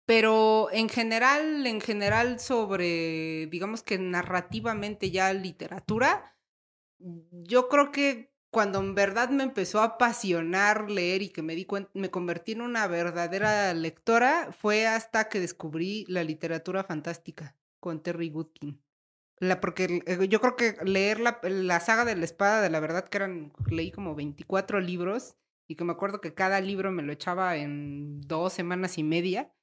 [0.10, 6.36] Pero en general, en general sobre, digamos que narrativamente ya literatura,
[6.98, 11.66] yo creo que cuando en verdad me empezó a apasionar leer y que me di
[11.66, 18.02] cuenta, me convertí en una verdadera lectora, fue hasta que descubrí la literatura fantástica con
[18.02, 18.82] Terry Goodkin.
[19.38, 22.80] La, porque eh, yo creo que leer la, la, saga de la espada, de la
[22.80, 25.36] verdad que eran, leí como 24 libros
[25.68, 29.54] y que me acuerdo que cada libro me lo echaba en dos semanas y media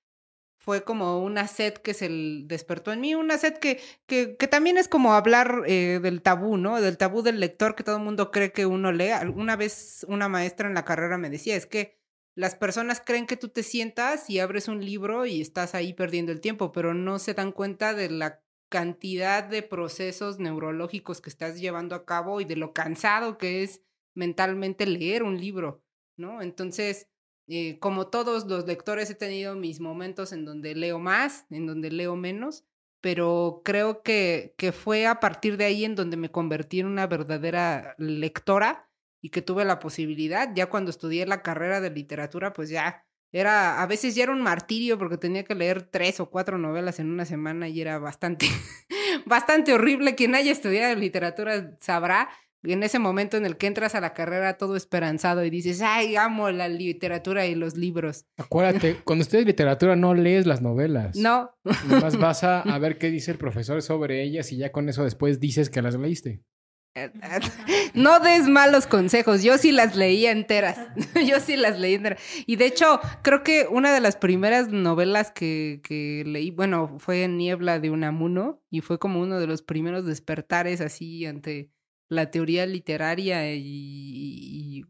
[0.67, 2.09] fue como una sed que se
[2.43, 6.81] despertó en mí, una sed que, que, también es como hablar eh, del tabú, ¿no?
[6.81, 9.13] Del tabú del lector que todo el mundo cree que uno lee.
[9.33, 12.01] Una vez una maestra en la carrera me decía, es que
[12.35, 16.33] las personas creen que tú te sientas y abres un libro y estás ahí perdiendo
[16.33, 21.61] el tiempo, pero no se dan cuenta de la cantidad de procesos neurológicos que estás
[21.61, 23.83] llevando a cabo y de lo cansado que es
[24.17, 25.85] mentalmente leer un libro,
[26.17, 26.43] ¿no?
[26.43, 27.07] Entonces,
[27.49, 31.91] eh, como todos los lectores he tenido mis momentos en donde leo más, en donde
[31.91, 32.65] leo menos,
[33.01, 37.07] pero creo que, que fue a partir de ahí en donde me convertí en una
[37.07, 38.89] verdadera lectora
[39.21, 43.83] y que tuve la posibilidad, ya cuando estudié la carrera de literatura, pues ya era,
[43.83, 47.11] a veces ya era un martirio porque tenía que leer tres o cuatro novelas en
[47.11, 48.47] una semana y era bastante,
[49.27, 50.15] bastante horrible.
[50.15, 52.29] Quien haya estudiado literatura sabrá
[52.73, 56.17] en ese momento en el que entras a la carrera todo esperanzado y dices, ay,
[56.17, 58.27] amo la literatura y los libros.
[58.37, 61.17] Acuérdate, cuando estudias literatura no lees las novelas.
[61.17, 61.51] No.
[61.89, 65.05] Nomás vas a, a, ver qué dice el profesor sobre ellas y ya con eso
[65.05, 66.43] después dices que las leíste.
[67.95, 70.79] No des malos consejos, yo sí las leía enteras,
[71.27, 72.21] yo sí las leí enteras.
[72.47, 77.27] Y de hecho, creo que una de las primeras novelas que, que leí, bueno, fue
[77.29, 81.71] Niebla de Unamuno y fue como uno de los primeros despertares así ante
[82.09, 84.85] la teoría literaria y,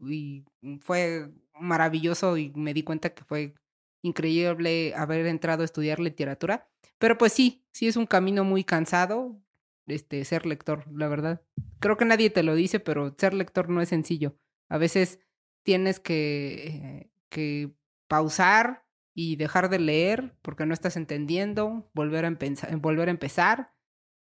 [0.81, 3.55] fue maravilloso y me di cuenta que fue
[4.03, 6.69] increíble haber entrado a estudiar literatura.
[6.99, 9.41] Pero pues sí, sí es un camino muy cansado
[9.87, 11.43] este, ser lector, la verdad.
[11.79, 14.37] Creo que nadie te lo dice, pero ser lector no es sencillo.
[14.69, 15.21] A veces
[15.63, 17.71] tienes que, que
[18.09, 22.37] pausar y dejar de leer porque no estás entendiendo, volver a,
[22.77, 23.73] volver a empezar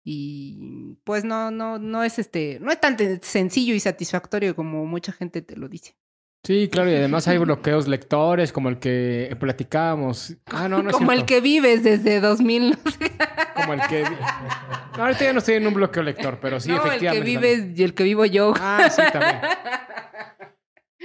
[0.09, 5.11] y pues no, no, no es este, no es tan sencillo y satisfactorio como mucha
[5.11, 5.97] gente te lo dice.
[6.45, 10.37] Sí, claro, y además hay bloqueos lectores como el que platicábamos.
[10.47, 12.79] Ah, no, no Como el que vives desde 2000.
[13.57, 14.05] como el que.
[14.97, 17.09] No, ahorita ya no estoy en un bloqueo lector, pero sí, efectivamente.
[17.09, 18.55] El que vives y el que vivo yo.
[18.61, 19.41] Ah, sí, también.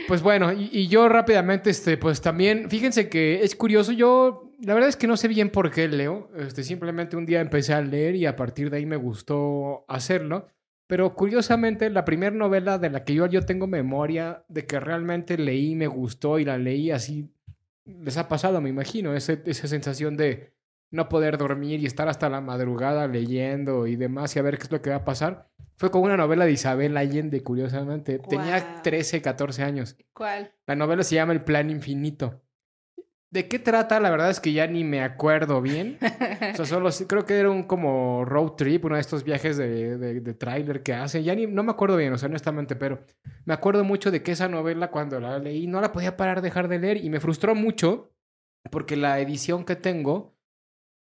[0.08, 4.90] Pues bueno, y, yo rápidamente, este, pues también, fíjense que es curioso, yo la verdad
[4.90, 8.16] es que no sé bien por qué leo, este, simplemente un día empecé a leer
[8.16, 10.48] y a partir de ahí me gustó hacerlo,
[10.88, 15.38] pero curiosamente la primera novela de la que yo, yo tengo memoria de que realmente
[15.38, 17.30] leí, me gustó y la leí así,
[17.86, 20.52] les ha pasado, me imagino, ese, esa sensación de
[20.92, 24.64] no poder dormir y estar hasta la madrugada leyendo y demás y a ver qué
[24.64, 25.50] es lo que va a pasar.
[25.78, 28.20] Fue como una novela de Isabel Allende, curiosamente.
[28.20, 29.98] Tenía 13, 14 años.
[30.14, 30.54] ¿Cuál?
[30.68, 32.44] La novela se llama El Plan Infinito.
[33.32, 34.02] ¿De qué trata?
[34.02, 35.98] La verdad es que ya ni me acuerdo bien.
[36.02, 39.98] o sea, solo creo que era un como road trip, uno de estos viajes de,
[39.98, 41.24] de, de tráiler que hacen.
[41.24, 43.00] Ya ni, no me acuerdo bien, o sea, honestamente, pero
[43.46, 46.50] me acuerdo mucho de que esa novela cuando la leí no la podía parar de
[46.50, 48.12] dejar de leer y me frustró mucho
[48.70, 50.36] porque la edición que tengo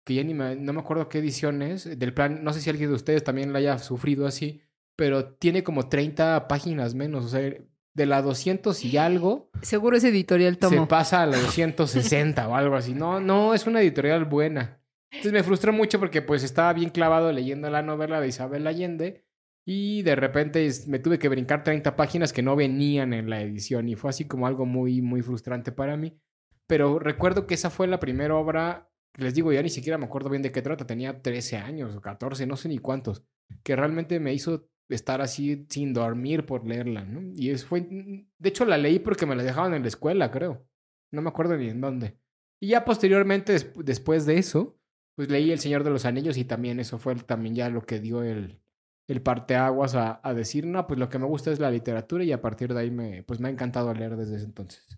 [0.03, 2.69] que ya ni me, no me acuerdo qué edición es, del plan, no sé si
[2.69, 4.61] alguien de ustedes también la haya sufrido así,
[4.95, 7.53] pero tiene como 30 páginas menos, o sea,
[7.93, 9.49] de la 200 y algo.
[9.61, 10.81] Seguro es editorial Tomo.
[10.81, 12.93] Se pasa a la 260 o algo así.
[12.93, 14.79] No, no, es una editorial buena.
[15.11, 19.23] Entonces me frustró mucho porque pues estaba bien clavado leyendo la novela de Isabel Allende
[19.63, 23.87] y de repente me tuve que brincar 30 páginas que no venían en la edición
[23.87, 26.17] y fue así como algo muy, muy frustrante para mí.
[26.65, 30.29] Pero recuerdo que esa fue la primera obra les digo, ya ni siquiera me acuerdo
[30.29, 33.23] bien de qué trata, tenía 13 años o 14, no sé ni cuántos,
[33.63, 37.31] que realmente me hizo estar así sin dormir por leerla, ¿no?
[37.35, 40.65] Y es, fue, de hecho la leí porque me la dejaban en la escuela, creo,
[41.11, 42.17] no me acuerdo ni en dónde.
[42.59, 44.79] Y ya posteriormente, después de eso,
[45.15, 47.99] pues leí El Señor de los Anillos y también eso fue también ya lo que
[47.99, 48.61] dio el,
[49.07, 52.31] el parteaguas a, a decir, no, pues lo que me gusta es la literatura y
[52.31, 54.97] a partir de ahí me, pues me ha encantado leer desde ese entonces.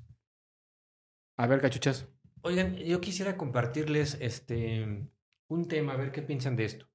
[1.38, 2.08] A ver, cachuchas.
[2.45, 5.10] Oigan, yo quisiera compartirles este,
[5.47, 6.86] un tema, a ver qué piensan de esto.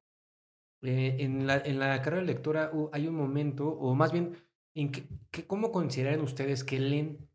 [0.81, 4.37] Eh, en, la, en la carrera de lectura uh, hay un momento, o más bien,
[4.77, 5.09] en que,
[5.49, 7.29] ¿cómo consideran ustedes que leen?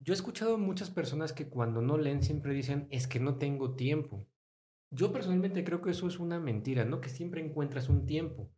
[0.00, 3.76] Yo he escuchado muchas personas que cuando no leen siempre dicen, es que no tengo
[3.76, 4.26] tiempo.
[4.90, 7.00] Yo personalmente creo que eso es una mentira, ¿no?
[7.00, 8.50] Que siempre encuentras un tiempo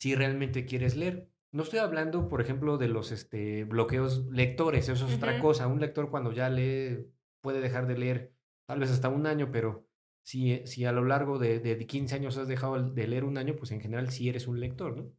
[0.00, 1.28] si realmente quieres leer.
[1.52, 5.66] No estoy hablando, por ejemplo, de los este, bloqueos lectores, eso es otra cosa.
[5.66, 7.06] Un lector cuando ya lee
[7.42, 8.35] puede dejar de leer
[8.66, 9.86] tal vez hasta un año, pero
[10.22, 13.54] si, si a lo largo de, de 15 años has dejado de leer un año,
[13.56, 15.12] pues en general sí eres un lector, ¿no?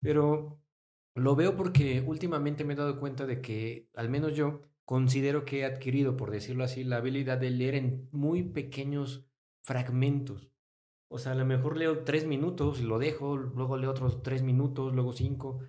[0.00, 0.60] Pero
[1.14, 5.60] lo veo porque últimamente me he dado cuenta de que, al menos yo, considero que
[5.60, 9.26] he adquirido, por decirlo así, la habilidad de leer en muy pequeños
[9.62, 10.50] fragmentos.
[11.08, 14.42] O sea, a lo mejor leo tres minutos y lo dejo, luego leo otros tres
[14.42, 15.60] minutos, luego cinco.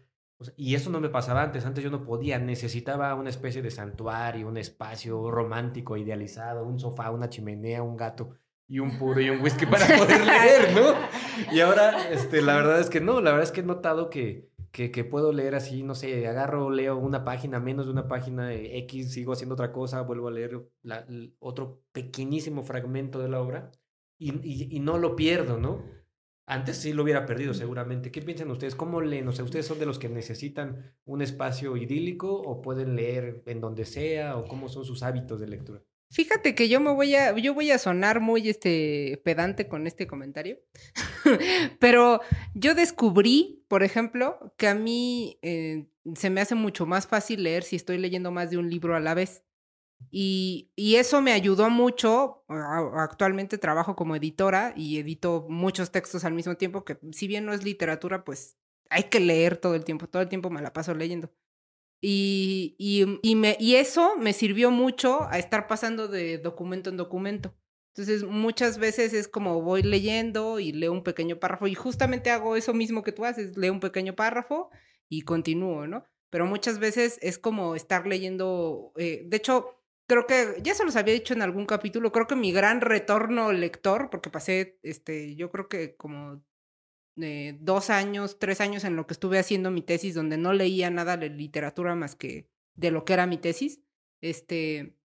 [0.44, 1.66] O sea, y eso no me pasaba antes.
[1.66, 2.38] Antes yo no podía.
[2.38, 8.36] Necesitaba una especie de santuario, un espacio romántico, idealizado, un sofá, una chimenea, un gato
[8.68, 11.54] y un puro y un whisky para poder leer, ¿no?
[11.56, 13.22] Y ahora, este, la verdad es que no.
[13.22, 16.70] La verdad es que he notado que, que, que puedo leer así, no sé, agarro,
[16.72, 20.32] leo una página, menos de una página eh, X, sigo haciendo otra cosa, vuelvo a
[20.32, 21.06] leer la-
[21.40, 23.72] otro pequeñísimo fragmento de la obra
[24.18, 25.82] y, y, y no lo pierdo, ¿no?
[26.46, 28.12] Antes sí lo hubiera perdido seguramente.
[28.12, 28.76] ¿Qué piensan ustedes?
[28.76, 29.28] ¿Cómo leen?
[29.28, 33.62] O sea, ¿ustedes son de los que necesitan un espacio idílico o pueden leer en
[33.62, 35.82] donde sea o cómo son sus hábitos de lectura?
[36.14, 40.06] Fíjate que yo me voy a, yo voy a sonar muy este pedante con este
[40.06, 40.60] comentario,
[41.80, 42.22] pero
[42.54, 47.64] yo descubrí, por ejemplo, que a mí eh, se me hace mucho más fácil leer
[47.64, 49.44] si estoy leyendo más de un libro a la vez.
[50.12, 52.44] Y, y eso me ayudó mucho.
[52.48, 57.54] Actualmente trabajo como editora y edito muchos textos al mismo tiempo, que si bien no
[57.54, 58.58] es literatura, pues
[58.90, 60.08] hay que leer todo el tiempo.
[60.08, 61.32] Todo el tiempo me la paso leyendo.
[62.02, 66.98] Y, y, y, me, y eso me sirvió mucho a estar pasando de documento en
[66.98, 67.56] documento.
[67.96, 72.56] Entonces, muchas veces es como voy leyendo y leo un pequeño párrafo y justamente hago
[72.56, 74.72] eso mismo que tú haces, leo un pequeño párrafo
[75.08, 76.04] y continúo, ¿no?
[76.32, 79.83] Pero muchas veces es como estar leyendo, eh, de hecho,
[80.14, 83.52] creo que ya se los había dicho en algún capítulo, creo que mi gran retorno
[83.52, 86.44] lector, porque pasé, este, yo creo que como
[87.20, 90.92] eh, dos años, tres años en lo que estuve haciendo mi tesis, donde no leía
[90.92, 93.82] nada de literatura más que de lo que era mi tesis,
[94.22, 94.96] este,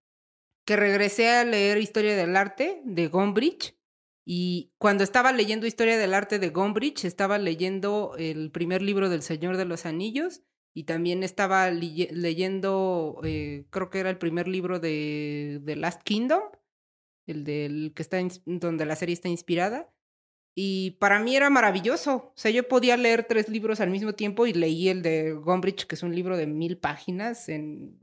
[0.67, 3.79] que regresé a leer Historia del Arte de Gombrich.
[4.27, 9.23] Y cuando estaba leyendo Historia del Arte de Gombrich, estaba leyendo el primer libro del
[9.23, 10.43] Señor de los Anillos
[10.79, 16.41] y también estaba leyendo, eh, creo que era el primer libro de The Last Kingdom,
[17.27, 19.93] el del que está, donde la serie está inspirada.
[20.55, 22.15] Y para mí era maravilloso.
[22.15, 25.85] O sea, yo podía leer tres libros al mismo tiempo y leí el de Gombrich,
[25.85, 27.99] que es un libro de mil páginas en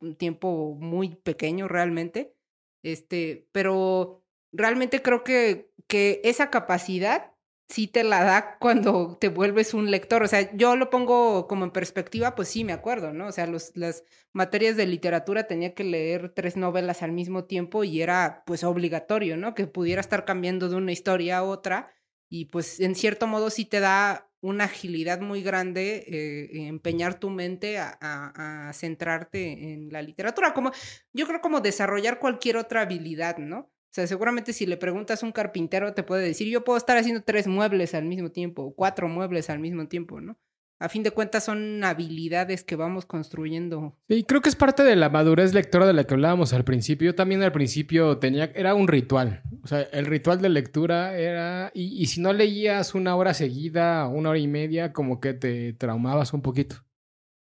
[0.00, 2.36] un tiempo muy pequeño realmente.
[2.84, 7.32] Este, pero realmente creo que, que esa capacidad
[7.70, 10.22] sí te la da cuando te vuelves un lector.
[10.22, 13.28] O sea, yo lo pongo como en perspectiva, pues sí me acuerdo, ¿no?
[13.28, 17.84] O sea, los, las materias de literatura tenía que leer tres novelas al mismo tiempo
[17.84, 19.54] y era pues obligatorio, ¿no?
[19.54, 21.92] Que pudiera estar cambiando de una historia a otra
[22.28, 27.28] y pues en cierto modo sí te da una agilidad muy grande eh, empeñar tu
[27.30, 30.72] mente a, a- a centrarte en la literatura, como
[31.12, 33.70] yo creo como desarrollar cualquier otra habilidad, ¿no?
[33.90, 36.96] O sea, seguramente si le preguntas a un carpintero te puede decir, yo puedo estar
[36.96, 40.38] haciendo tres muebles al mismo tiempo, o cuatro muebles al mismo tiempo, ¿no?
[40.78, 43.98] A fin de cuentas son habilidades que vamos construyendo.
[44.08, 47.10] Sí, creo que es parte de la madurez lectora de la que hablábamos al principio.
[47.10, 49.42] Yo también al principio tenía, era un ritual.
[49.62, 54.08] O sea, el ritual de lectura era, y, y si no leías una hora seguida,
[54.08, 56.76] una hora y media, como que te traumabas un poquito.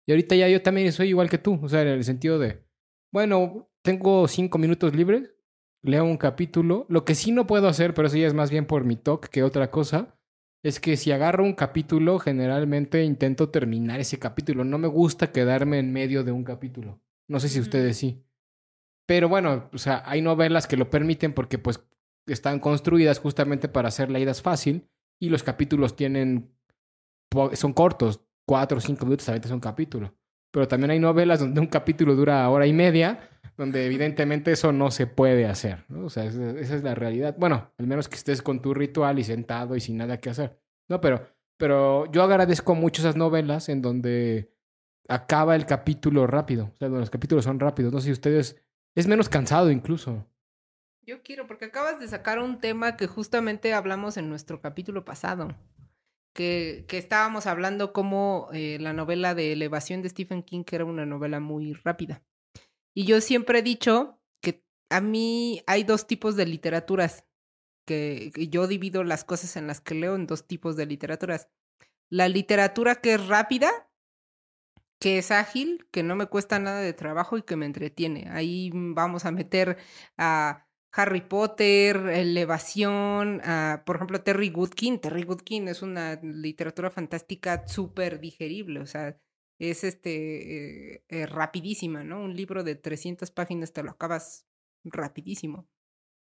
[0.07, 1.59] Y ahorita ya yo también soy igual que tú.
[1.61, 2.63] O sea, en el sentido de,
[3.11, 5.36] bueno, tengo cinco minutos libres,
[5.83, 6.85] leo un capítulo.
[6.89, 9.29] Lo que sí no puedo hacer, pero eso ya es más bien por mi toque
[9.29, 10.17] que otra cosa,
[10.63, 14.63] es que si agarro un capítulo, generalmente intento terminar ese capítulo.
[14.63, 16.99] No me gusta quedarme en medio de un capítulo.
[17.27, 18.23] No sé si ustedes sí.
[19.05, 21.79] Pero bueno, o sea, hay novelas que lo permiten porque pues
[22.25, 26.51] están construidas justamente para hacer leídas fácil y los capítulos tienen
[27.53, 30.15] son cortos, cuatro o cinco minutos a veces un capítulo.
[30.51, 34.91] Pero también hay novelas donde un capítulo dura hora y media, donde evidentemente eso no
[34.91, 35.85] se puede hacer.
[35.87, 36.05] ¿no?
[36.05, 37.35] O sea, esa, es la realidad.
[37.37, 40.59] Bueno, al menos que estés con tu ritual y sentado y sin nada que hacer.
[40.89, 44.53] No, pero, pero yo agradezco mucho esas novelas en donde
[45.07, 46.71] acaba el capítulo rápido.
[46.75, 47.93] O sea, donde los capítulos son rápidos.
[47.93, 48.63] No sé si ustedes...
[48.95, 50.25] Es menos cansado incluso.
[51.07, 55.55] Yo quiero, porque acabas de sacar un tema que justamente hablamos en nuestro capítulo pasado,
[56.33, 60.83] que, que estábamos hablando como eh, la novela de Elevación de Stephen King, que era
[60.83, 62.23] una novela muy rápida.
[62.97, 67.25] Y yo siempre he dicho que a mí hay dos tipos de literaturas,
[67.85, 71.47] que, yo divido las cosas en las que leo en dos tipos de literaturas.
[72.09, 73.69] La literatura que es rápida
[74.99, 78.29] que es ágil, que no me cuesta nada de trabajo y que me entretiene.
[78.31, 79.77] Ahí vamos a meter
[80.17, 84.99] a Harry Potter, Elevación, a, por ejemplo, Terry Goodkin.
[84.99, 89.19] Terry Goodkin es una literatura fantástica súper digerible, o sea,
[89.59, 92.21] es este eh, eh, rapidísima, ¿no?
[92.21, 94.45] Un libro de 300 páginas te lo acabas
[94.83, 95.67] rapidísimo.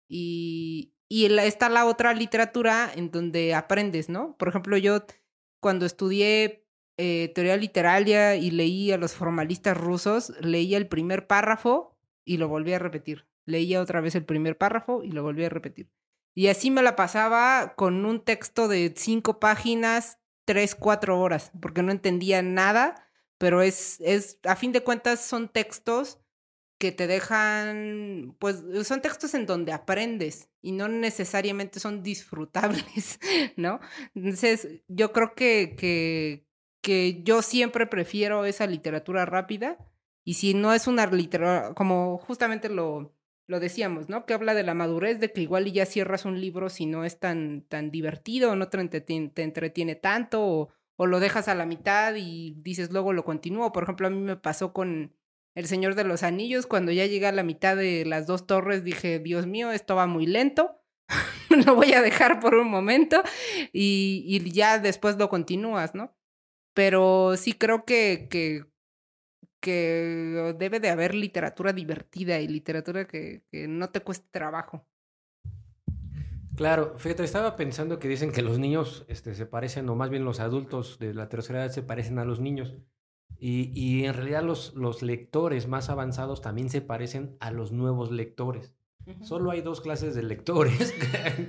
[0.07, 4.35] Y, y está la otra literatura en donde aprendes, ¿no?
[4.37, 5.05] Por ejemplo, yo
[5.59, 6.65] cuando estudié
[6.97, 12.47] eh, teoría literaria y leí a los formalistas rusos, leía el primer párrafo y lo
[12.47, 13.25] volví a repetir.
[13.45, 15.89] Leía otra vez el primer párrafo y lo volví a repetir.
[16.33, 21.83] Y así me la pasaba con un texto de cinco páginas, tres, cuatro horas, porque
[21.83, 23.07] no entendía nada,
[23.41, 26.19] pero es, es, a fin de cuentas son textos
[26.77, 33.19] que te dejan, pues son textos en donde aprendes y no necesariamente son disfrutables,
[33.55, 33.79] ¿no?
[34.13, 36.45] Entonces, yo creo que,
[36.83, 39.79] que, yo siempre prefiero esa literatura rápida
[40.23, 43.15] y si no es una literatura, como justamente lo,
[43.47, 44.27] lo decíamos, ¿no?
[44.27, 47.19] Que habla de la madurez, de que igual ya cierras un libro si no es
[47.19, 51.65] tan, tan divertido, no te entretiene, te entretiene tanto, o, o, lo dejas a la
[51.65, 53.71] mitad y dices luego lo continúo.
[53.71, 55.15] Por ejemplo, a mí me pasó con
[55.55, 58.83] El Señor de los Anillos, cuando ya llegué a la mitad de las dos torres,
[58.83, 60.77] dije, Dios mío, esto va muy lento.
[61.65, 63.21] lo voy a dejar por un momento
[63.73, 66.15] y, y ya después lo continúas, ¿no?
[66.73, 68.71] Pero sí creo que, que
[69.61, 74.85] que debe de haber literatura divertida y literatura que, que, no te cueste trabajo.
[76.61, 80.23] Claro, fíjate, estaba pensando que dicen que los niños este, se parecen, o más bien
[80.23, 82.75] los adultos de la tercera edad se parecen a los niños.
[83.39, 88.11] Y, y en realidad los, los lectores más avanzados también se parecen a los nuevos
[88.11, 88.75] lectores.
[89.21, 90.93] Solo hay dos clases de lectores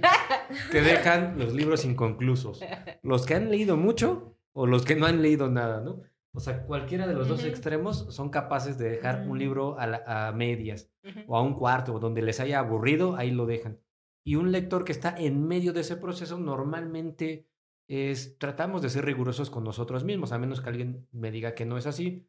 [0.73, 2.65] que dejan los libros inconclusos.
[3.03, 6.01] Los que han leído mucho o los que no han leído nada, ¿no?
[6.33, 10.91] O sea, cualquiera de los dos extremos son capaces de dejar un libro a, medias
[11.27, 13.79] o a un cuarto, o donde les haya aburrido, ahí lo dejan.
[14.25, 17.49] Y un lector que está en medio de ese proceso normalmente
[17.89, 21.67] es, tratamos de ser rigurosos con nosotros mismos, a menos que alguien me diga que
[21.67, 22.27] no es así.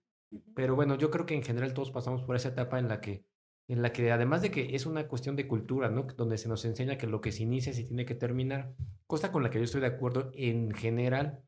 [0.55, 3.25] Pero bueno, yo creo que en general todos pasamos por esa etapa en la que,
[3.67, 6.07] en la que además de que es una cuestión de cultura, ¿no?
[6.17, 8.73] Donde se nos enseña que lo que se inicia se tiene que terminar,
[9.05, 11.43] cosa con la que yo estoy de acuerdo en general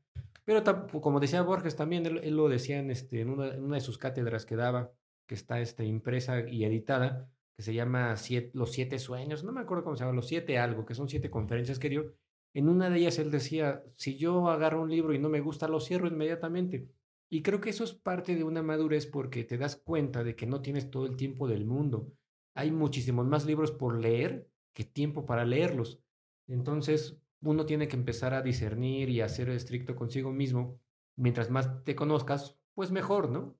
[0.45, 0.63] pero
[1.01, 4.55] como decía Borges también, él, lo decía en, este, en, una, de sus cátedras que
[4.55, 4.91] daba,
[5.25, 8.15] que está este, impresa y editada, que se llama
[8.53, 11.29] Los Siete Sueños, no me acuerdo cómo se llama, Los Siete Algo, que son siete
[11.29, 12.13] conferencias que dio.
[12.53, 15.67] En una de ellas él decía, si yo agarro un libro y no me gusta,
[15.67, 16.89] lo cierro inmediatamente.
[17.29, 20.45] Y creo que eso es parte de una madurez porque te das cuenta de que
[20.45, 22.13] no tienes todo el tiempo del mundo.
[22.53, 25.99] Hay muchísimos más libros por leer que tiempo para leerlos.
[26.47, 30.79] Entonces, uno tiene que empezar a discernir y a ser estricto consigo mismo.
[31.17, 33.57] Mientras más te conozcas, pues mejor, ¿no?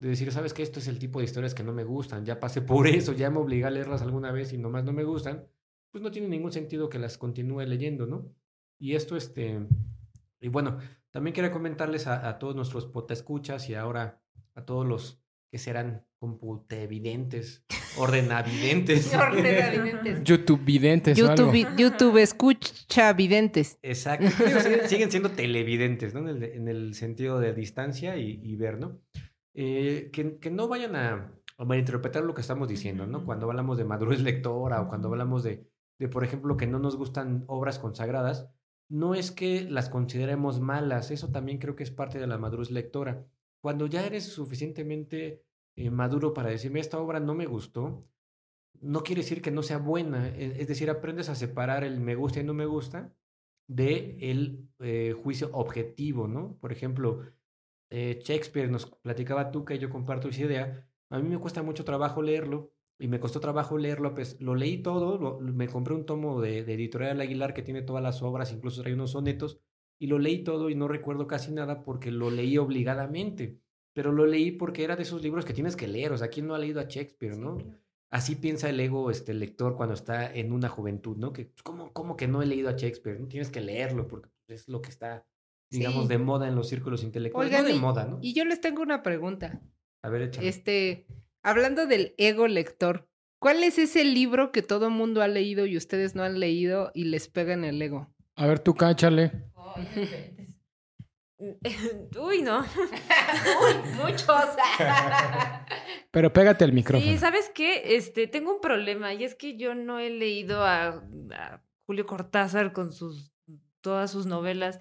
[0.00, 2.38] De decir, sabes que esto es el tipo de historias que no me gustan, ya
[2.38, 5.46] pasé por eso, ya me obligué a leerlas alguna vez y nomás no me gustan,
[5.90, 8.32] pues no tiene ningún sentido que las continúe leyendo, ¿no?
[8.78, 9.66] Y esto, este,
[10.40, 10.78] y bueno,
[11.10, 14.22] también quiero comentarles a, a todos nuestros potescuchas y ahora
[14.54, 17.64] a todos los que serán computevidentes,
[17.96, 19.14] ordenavidentes.
[19.14, 20.24] ordenavidentes.
[20.24, 21.16] YouTube videntes.
[21.16, 23.78] YouTube, YouTube escucha videntes.
[23.82, 24.26] Exacto.
[24.86, 26.28] siguen, siendo televidentes, ¿no?
[26.28, 29.00] En el, sentido de distancia y, ver, ¿no?
[29.60, 33.24] Eh, que, que, no vayan a, a, malinterpretar lo que estamos diciendo, ¿no?
[33.24, 35.68] Cuando hablamos de madurez lectora o cuando hablamos de,
[35.98, 38.48] de, por ejemplo, que no nos gustan obras consagradas,
[38.88, 42.70] no es que las consideremos malas, eso también creo que es parte de la madurez
[42.70, 43.26] lectora
[43.60, 45.44] cuando ya eres suficientemente
[45.76, 48.06] eh, maduro para decirme esta obra no me gustó,
[48.80, 50.28] no quiere decir que no sea buena.
[50.28, 53.12] E, es decir, aprendes a separar el me gusta y no me gusta
[53.66, 56.56] de el eh, juicio objetivo, ¿no?
[56.60, 57.22] Por ejemplo,
[57.90, 60.88] eh, Shakespeare nos platicaba tú que yo comparto esa idea.
[61.10, 64.82] A mí me cuesta mucho trabajo leerlo y me costó trabajo leerlo, pues lo leí
[64.82, 68.82] todo, me compré un tomo de, de, Editorial Aguilar que tiene todas las obras, incluso
[68.84, 69.60] hay unos sonetos,
[70.00, 73.60] y lo leí todo y no recuerdo casi nada porque lo leí obligadamente,
[73.92, 76.46] pero lo leí porque era de esos libros que tienes que leer, o sea, ¿quién
[76.46, 77.58] no ha leído a Shakespeare, no?
[78.10, 81.32] Así piensa el ego, este lector, cuando está en una juventud, ¿no?
[81.32, 83.20] Que, pues, ¿cómo, cómo que no he leído a Shakespeare?
[83.20, 83.28] ¿no?
[83.28, 85.26] Tienes que leerlo porque es lo que está,
[85.70, 87.52] digamos, de moda en los círculos intelectuales.
[87.52, 88.18] no de moda, ¿no?
[88.22, 89.60] Y yo les tengo una pregunta.
[90.02, 90.48] A ver, échale.
[90.48, 91.06] Este,
[91.42, 93.08] hablando del ego lector,
[93.38, 97.04] ¿cuál es ese libro que todo mundo ha leído y ustedes no han leído y
[97.04, 98.12] les pega en el ego?
[98.36, 99.32] A ver, tú cáchale.
[101.38, 102.60] Uy, no.
[103.62, 104.44] Uy, muchos.
[106.10, 107.10] Pero pégate el micrófono.
[107.10, 107.96] Sí, ¿sabes qué?
[107.96, 111.04] Este, tengo un problema y es que yo no he leído a,
[111.86, 113.32] Julio Cortázar con sus
[113.80, 114.78] todas sus novelas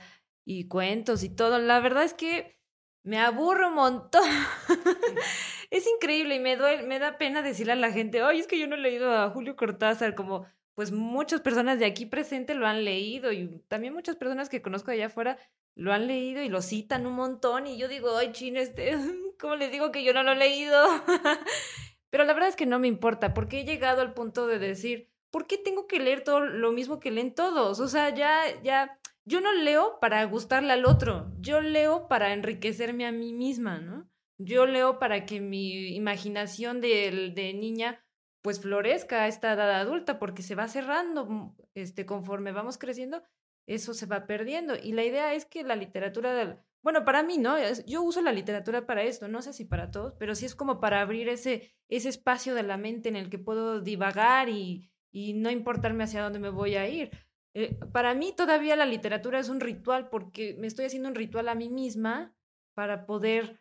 [0.47, 1.59] y cuentos y todo.
[1.59, 2.57] La verdad es que
[3.03, 4.23] me aburro un montón.
[5.71, 8.57] es increíble y me, duele, me da pena decirle a la gente, oye, es que
[8.57, 12.65] yo no he leído a Julio Cortázar, como pues muchas personas de aquí presente lo
[12.65, 15.37] han leído y también muchas personas que conozco allá afuera
[15.75, 18.95] lo han leído y lo citan un montón y yo digo, ay, chino, este,
[19.41, 20.81] ¿cómo les digo que yo no lo he leído?
[22.09, 25.11] Pero la verdad es que no me importa porque he llegado al punto de decir,
[25.29, 27.81] ¿por qué tengo que leer todo lo mismo que leen todos?
[27.81, 28.97] O sea, ya, ya,
[29.27, 34.09] yo no leo para gustarle al otro, yo leo para enriquecerme a mí misma, ¿no?
[34.37, 38.05] Yo leo para que mi imaginación de, de niña
[38.41, 43.21] pues florezca a esta edad adulta porque se va cerrando este conforme vamos creciendo
[43.65, 44.75] eso se va perdiendo.
[44.81, 48.31] Y la idea es que la literatura del bueno para mí no yo uso la
[48.31, 51.75] literatura para esto no sé si para todos pero sí es como para abrir ese
[51.89, 56.21] ese espacio de la mente en el que puedo divagar y y no importarme hacia
[56.21, 57.11] dónde me voy a ir
[57.59, 61.49] eh, para mí todavía la literatura es un ritual porque me estoy haciendo un ritual
[61.49, 62.35] a mí misma
[62.75, 63.59] para poder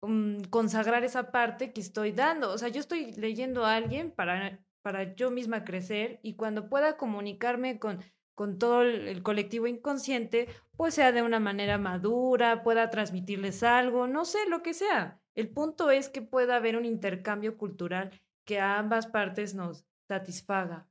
[0.00, 2.50] um, consagrar esa parte que estoy dando.
[2.50, 6.96] O sea, yo estoy leyendo a alguien para, para yo misma crecer y cuando pueda
[6.96, 8.00] comunicarme con,
[8.34, 14.06] con todo el, el colectivo inconsciente, pues sea de una manera madura, pueda transmitirles algo,
[14.06, 15.20] no sé, lo que sea.
[15.34, 18.10] El punto es que pueda haber un intercambio cultural
[18.46, 20.88] que a ambas partes nos satisfaga.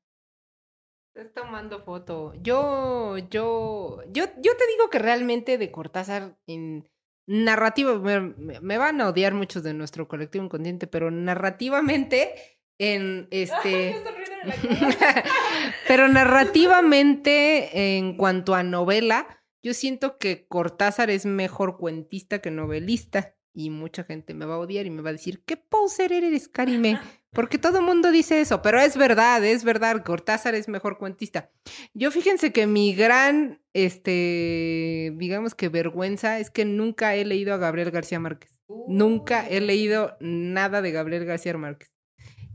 [1.15, 2.33] Estás tomando foto.
[2.41, 6.89] Yo, yo, yo, yo te digo que realmente de Cortázar en
[7.25, 8.19] narrativa, me,
[8.59, 12.35] me van a odiar muchos de nuestro colectivo inconsciente, pero narrativamente,
[12.77, 13.95] en este.
[15.87, 23.34] pero narrativamente, en cuanto a novela, yo siento que Cortázar es mejor cuentista que novelista.
[23.57, 26.49] Y mucha gente me va a odiar y me va a decir, ¿qué poser eres,
[26.49, 26.99] Karime?
[27.31, 31.51] Porque todo el mundo dice eso, pero es verdad, es verdad, Cortázar es mejor cuentista.
[31.93, 37.57] Yo fíjense que mi gran, este, digamos que vergüenza es que nunca he leído a
[37.57, 38.57] Gabriel García Márquez.
[38.89, 41.93] Nunca he leído nada de Gabriel García Márquez.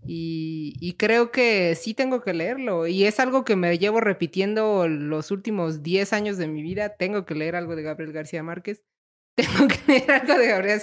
[0.07, 2.87] Y, y, creo que sí tengo que leerlo.
[2.87, 6.97] Y es algo que me llevo repitiendo los últimos 10 años de mi vida.
[6.97, 8.83] Tengo que leer algo de Gabriel García Márquez.
[9.43, 10.81] Tengo que leer algo de Gabriel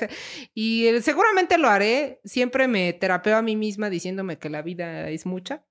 [0.53, 2.19] Y eh, seguramente lo haré.
[2.23, 5.65] Siempre me terapeo a mí misma diciéndome que la vida es mucha.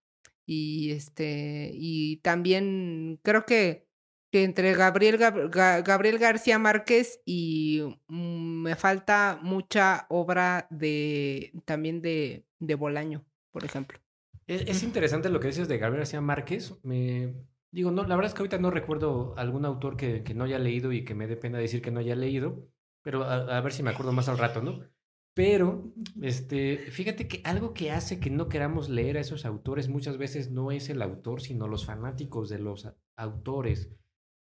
[0.47, 3.84] Y este, y también creo que,
[4.32, 12.74] entre Gabriel, Gabriel García Márquez y mm, me falta mucha obra de también de, de
[12.74, 13.99] Bolaño, por ejemplo.
[14.47, 16.74] Es, interesante lo que dices de Gabriel García Márquez.
[16.82, 17.34] Me,
[17.72, 20.59] digo, no, la verdad es que ahorita no recuerdo algún autor que, que no haya
[20.59, 22.68] leído y que me dé pena decir que no haya leído
[23.07, 24.80] pero a, ver si me acuerdo más al rato, ¿no?
[25.32, 30.18] Pero, este, fíjate que algo que hace que no queramos leer a esos autores muchas
[30.18, 33.92] veces no es el autor, sino los fanáticos de los autores.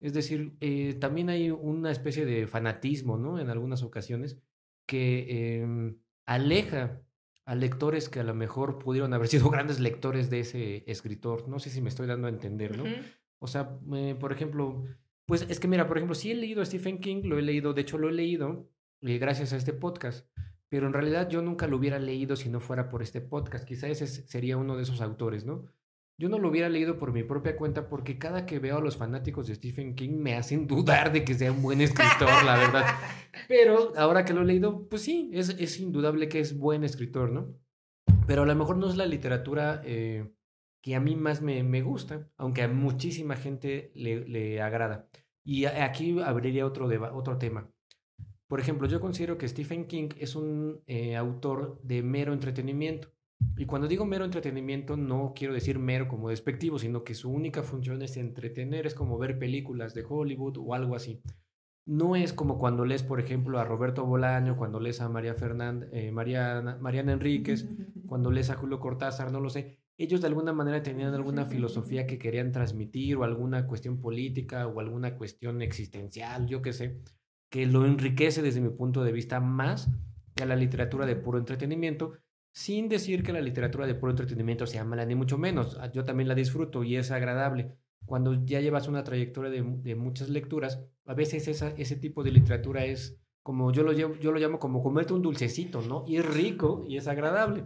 [0.01, 3.39] Es decir, eh, también hay una especie de fanatismo, ¿no?
[3.39, 4.41] En algunas ocasiones
[4.89, 7.01] que em, aleja
[7.45, 11.49] a lectores que a lo mejor pudieron haber sido grandes lectores de ese escritor.
[11.49, 12.83] No sé si me estoy dando a entender, ¿no?
[13.39, 14.85] O sea, eh, por ejemplo,
[15.29, 17.75] pues es que mira, por ejemplo, sí he leído a Stephen King, lo he leído,
[17.75, 18.73] de hecho lo he leído
[19.03, 20.27] eh, gracias a este podcast,
[20.71, 23.67] pero en realidad yo nunca lo hubiera leído si no fuera por este podcast.
[23.67, 25.67] Quizá ese sería uno de esos autores, ¿no?
[26.17, 28.97] Yo no lo hubiera leído por mi propia cuenta porque cada que veo a los
[28.97, 32.87] fanáticos de Stephen King me hacen dudar de que sea un buen escritor, la verdad.
[33.49, 37.31] Pero ahora que lo he leído, pues sí, es, es indudable que es buen escritor,
[37.31, 37.55] ¿no?
[38.27, 40.33] Pero a lo mejor no es la literatura eh,
[40.89, 45.07] que a mí más me, me gusta, aunque a muchísima gente le, le agrada.
[45.45, 47.71] Y aquí abriría otro, otro tema.
[48.47, 53.09] Por ejemplo, yo considero que Stephen King es un eh, autor de mero entretenimiento.
[53.59, 57.63] Y cuando digo mero entretenimiento, no quiero decir mero como despectivo, sino que su única
[57.63, 61.21] función es entretener, es como ver películas de Hollywood o algo así.
[61.85, 65.91] No es como cuando lees, por ejemplo, a Roberto Bolaño, cuando lees a María Fernández,
[65.93, 67.69] eh, Mariana, Mariana Enríquez,
[68.07, 72.07] cuando lees a Julio Cortázar, no lo sé ellos de alguna manera tenían alguna filosofía
[72.07, 77.03] que querían transmitir o alguna cuestión política o alguna cuestión existencial, yo qué sé,
[77.51, 79.91] que lo enriquece desde mi punto de vista más
[80.37, 82.13] que a la literatura de puro entretenimiento,
[82.53, 85.77] sin decir que la literatura de puro entretenimiento sea mala, ni mucho menos.
[85.81, 87.77] Ah, yo también la disfruto y es agradable.
[88.07, 93.21] Cuando ya llevas una trayectoria de, muchas lecturas, a veces ese tipo de literatura es
[93.43, 96.05] como yo lo, yo lo llamo como comerte un dulcecito, ¿no?
[96.07, 97.65] Y es rico y es agradable.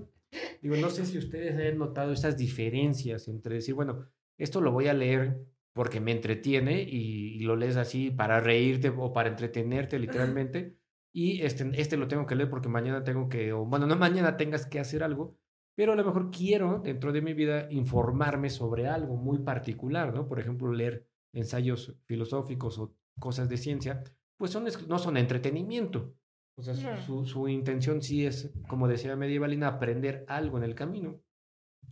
[0.60, 4.06] Digo, no sé si ustedes han notado estas diferencias entre decir, bueno,
[4.38, 9.12] esto lo voy a leer porque me entretiene y, lo lees así para reírte o
[9.12, 10.76] para entretenerte literalmente.
[11.12, 14.36] Y este, este lo tengo que leer porque mañana tengo que, o bueno, no mañana
[14.36, 15.36] tengas que hacer algo,
[15.74, 20.28] pero a lo mejor quiero dentro de mi vida informarme sobre algo muy particular, ¿no?
[20.28, 24.04] Por ejemplo, leer ensayos filosóficos o cosas de ciencia,
[24.36, 26.14] pues son, no son entretenimiento,
[26.56, 30.74] O sea, su, su- su intención sí es, como decía Medievalina, aprender algo en el
[30.74, 31.20] camino.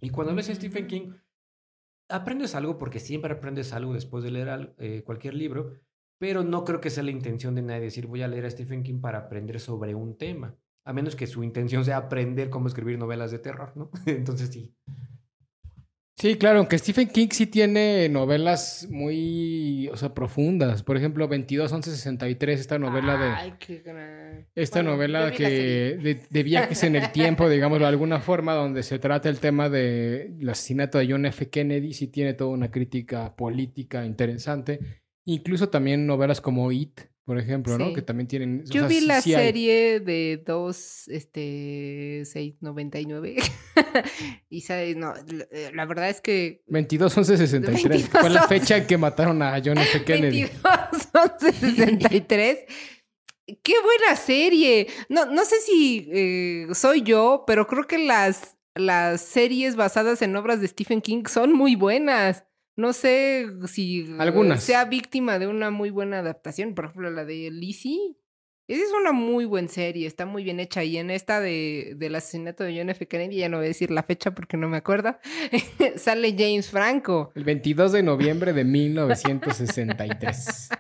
[0.01, 1.13] Y cuando lees a Stephen King,
[2.09, 5.73] aprendes algo porque siempre aprendes algo después de leer eh, cualquier libro,
[6.19, 8.83] pero no creo que sea la intención de nadie decir voy a leer a Stephen
[8.83, 12.99] King para aprender sobre un tema, a menos que su intención sea aprender cómo escribir
[12.99, 13.91] novelas de terror, ¿no?
[14.07, 14.75] Entonces sí.
[16.21, 20.83] Sí, claro, aunque Stephen King sí tiene novelas muy, o sea, profundas.
[20.83, 24.47] Por ejemplo, 22 11 63, esta novela de Ay, qué gran.
[24.55, 28.83] esta Bueno, novela que de, de viajes en el tiempo, digámoslo de alguna forma, donde
[28.83, 31.49] se trata el tema del asesinato de John F.
[31.49, 35.01] Kennedy, sí tiene toda una crítica política interesante.
[35.25, 37.01] Incluso también novelas como It,
[37.31, 37.93] por ejemplo, ¿no?
[37.93, 38.65] Que también tienen.
[38.67, 39.47] o Yo sea, vi sí- la sí hay.
[39.47, 43.37] serie de 2, este, 699.
[44.51, 47.89] y sabe, no, la, eh, la verdad es que 22 11 63.
[47.89, 48.59] 22, Fue la 11.
[48.59, 50.03] fecha en que mataron a John F.
[50.05, 50.41] Kennedy.
[50.41, 51.09] 22,
[51.41, 52.59] 11, 63.
[53.63, 54.89] ¡Qué buena serie!
[55.09, 60.35] No, no sé si eh, soy yo, pero creo que las, las series basadas en
[60.35, 62.43] obras de Stephen King son muy buenas.
[62.77, 64.63] No sé si eh, Algunas.
[64.63, 66.75] sea víctima de una muy buena adaptación.
[66.75, 68.17] Por ejemplo, la de Lizzie.
[68.69, 70.85] Esa es una muy buena serie, está muy bien hecha.
[70.85, 73.09] Y en esta de, del asesinato de John F.
[73.09, 75.19] Kennedy, ya no voy a decir la fecha porque no me acuerdo,
[75.97, 77.33] sale James Franco.
[77.35, 80.69] El 22 de noviembre de 1963.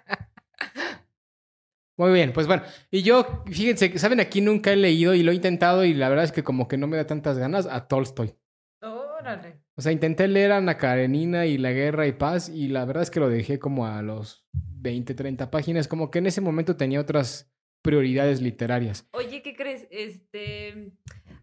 [1.97, 2.63] Muy bien, pues bueno.
[2.93, 4.21] Y yo, fíjense, ¿saben?
[4.21, 6.79] Aquí nunca he leído y lo he intentado y la verdad es que como que
[6.79, 8.35] no me da tantas ganas a Tolstoy.
[8.81, 9.60] Órale.
[9.77, 13.11] O sea, intenté leer Ana Karenina y La Guerra y Paz y la verdad es
[13.11, 15.89] que lo dejé como a los 20, 30 páginas.
[15.89, 17.51] Como que en ese momento tenía otras
[17.83, 19.09] prioridades literarias.
[19.13, 19.87] Oye, ¿qué crees?
[19.91, 20.93] Este.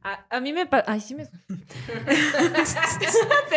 [0.03, 0.67] A, a mí me.
[0.85, 1.25] Ay, sí me.
[1.25, 1.31] se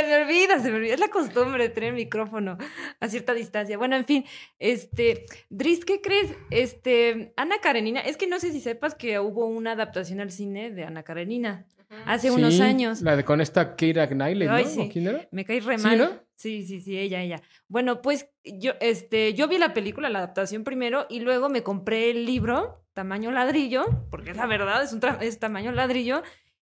[0.02, 0.94] me olvida, se me olvida.
[0.94, 2.56] Es la costumbre de tener micrófono
[3.00, 3.76] a cierta distancia.
[3.76, 4.24] Bueno, en fin.
[4.58, 5.26] Este.
[5.50, 6.32] Dris, ¿qué crees?
[6.50, 7.32] Este.
[7.36, 8.00] Ana Karenina.
[8.00, 11.66] Es que no sé si sepas que hubo una adaptación al cine de Ana Karenina
[12.06, 13.02] hace unos años.
[13.02, 14.54] La de con esta Keira Knightley, ¿no?
[14.54, 14.88] Ay, ¿O sí.
[14.92, 15.28] quién era?
[15.30, 15.98] Me caí re Sí, mal.
[15.98, 16.10] ¿no?
[16.36, 17.42] Sí, sí, sí, ella, ella.
[17.68, 22.10] Bueno, pues yo, este, yo vi la película, la adaptación primero, y luego me compré
[22.10, 26.22] el libro, tamaño ladrillo, porque es la verdad, es un es tamaño ladrillo,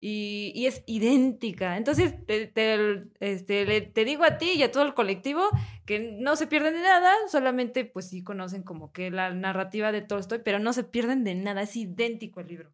[0.02, 1.78] y, y es idéntica.
[1.78, 5.44] Entonces, te, te- este, le- te digo a ti y a todo el colectivo
[5.86, 10.02] que no se pierden de nada, solamente pues sí conocen como que la narrativa de
[10.02, 12.72] Tolstoy, pero no se pierden de nada, es idéntico el libro.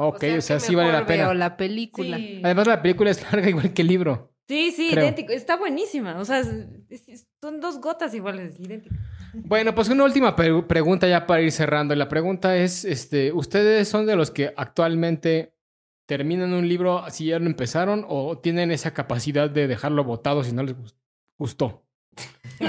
[0.00, 1.34] Ok, o sea, sí vale la mejor veo pena.
[1.34, 2.16] la película.
[2.16, 2.40] Sí.
[2.44, 4.32] Además, la película es larga igual que el libro.
[4.46, 5.04] Sí, sí, Creo.
[5.04, 5.32] idéntico.
[5.32, 6.18] Está buenísima.
[6.18, 8.96] O sea, es- es- son dos gotas iguales, idénticas.
[9.34, 11.94] Bueno, pues una última pre- pregunta ya para ir cerrando.
[11.94, 15.52] La pregunta es, este, ¿ustedes son de los que actualmente
[16.06, 20.52] terminan un libro si ya lo empezaron o tienen esa capacidad de dejarlo botado si
[20.52, 20.94] no les gus-
[21.36, 21.84] gustó?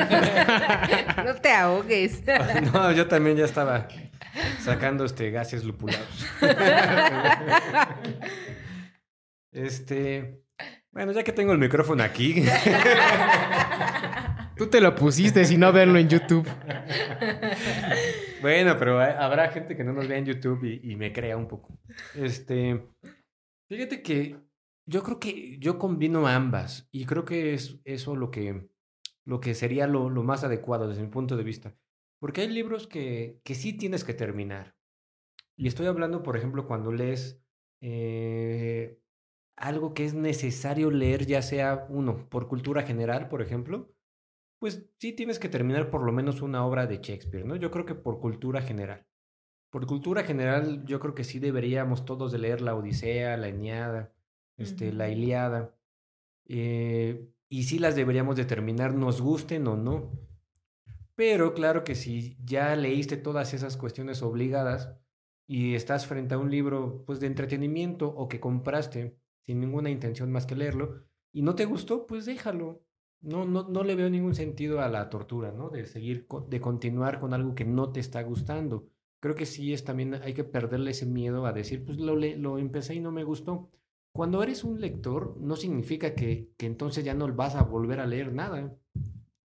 [1.25, 2.23] No te ahogues.
[2.73, 3.87] No, yo también ya estaba
[4.59, 6.25] sacando este gases lupulados.
[9.51, 10.43] Este,
[10.91, 12.45] bueno, ya que tengo el micrófono aquí,
[14.59, 16.45] Tú te lo pusiste sin no verlo en YouTube.
[18.41, 21.47] bueno, pero habrá gente que no nos vea en YouTube y, y me crea un
[21.47, 21.79] poco.
[22.13, 22.85] Este,
[23.69, 24.35] fíjate que
[24.85, 28.69] yo creo que yo combino ambas y creo que es eso lo que,
[29.23, 31.73] lo que sería lo, lo más adecuado desde mi punto de vista.
[32.19, 34.75] Porque hay libros que, que sí tienes que terminar.
[35.57, 37.41] Y estoy hablando, por ejemplo, cuando lees
[37.81, 38.99] eh,
[39.57, 43.93] algo que es necesario leer, ya sea uno, por cultura general, por ejemplo,
[44.59, 47.55] pues sí tienes que terminar por lo menos una obra de Shakespeare, ¿no?
[47.55, 49.07] Yo creo que por cultura general.
[49.71, 54.13] Por cultura general, yo creo que sí deberíamos todos de leer la Odisea, la Eneada,
[54.57, 55.09] este, la.
[55.09, 55.75] Iliada.
[56.47, 60.11] eh, y sí las deberíamos de terminar, nos gusten o no.
[61.19, 64.95] Pero claro que si ya leíste todas esas cuestiones obligadas
[65.45, 70.31] y estás frente a un libro pues de entretenimiento o que compraste sin ninguna intención
[70.31, 71.03] más que leerlo
[71.33, 72.85] y no te gustó, pues déjalo.
[73.19, 75.69] No, no, no le veo ningún sentido a la tortura, ¿no?
[75.69, 78.87] De seguir, de continuar con algo que no te está gustando.
[79.19, 82.57] Creo que sí es también, hay que perderle ese miedo a decir, pues lo, lo
[82.59, 83.69] empecé y no me gustó.
[84.13, 88.07] Cuando eres un lector, no significa que, que entonces ya no vas a volver a
[88.07, 88.73] leer nada.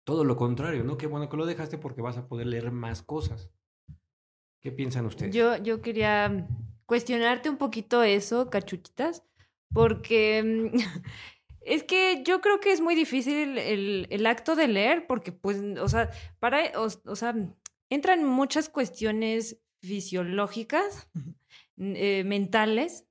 [0.04, 0.96] Todo lo contrario, ¿no?
[0.96, 3.50] Qué bueno que lo dejaste porque vas a poder leer más cosas.
[4.60, 5.34] ¿Qué piensan ustedes?
[5.34, 6.46] Yo, yo quería
[6.86, 9.24] cuestionarte un poquito eso, cachuchitas,
[9.72, 10.76] porque mm,
[11.60, 15.60] es que yo creo que es muy difícil el, el acto de leer, porque pues,
[15.80, 17.34] o sea, para, o, o sea,
[17.90, 21.08] entran muchas cuestiones fisiológicas,
[21.78, 23.06] eh, mentales,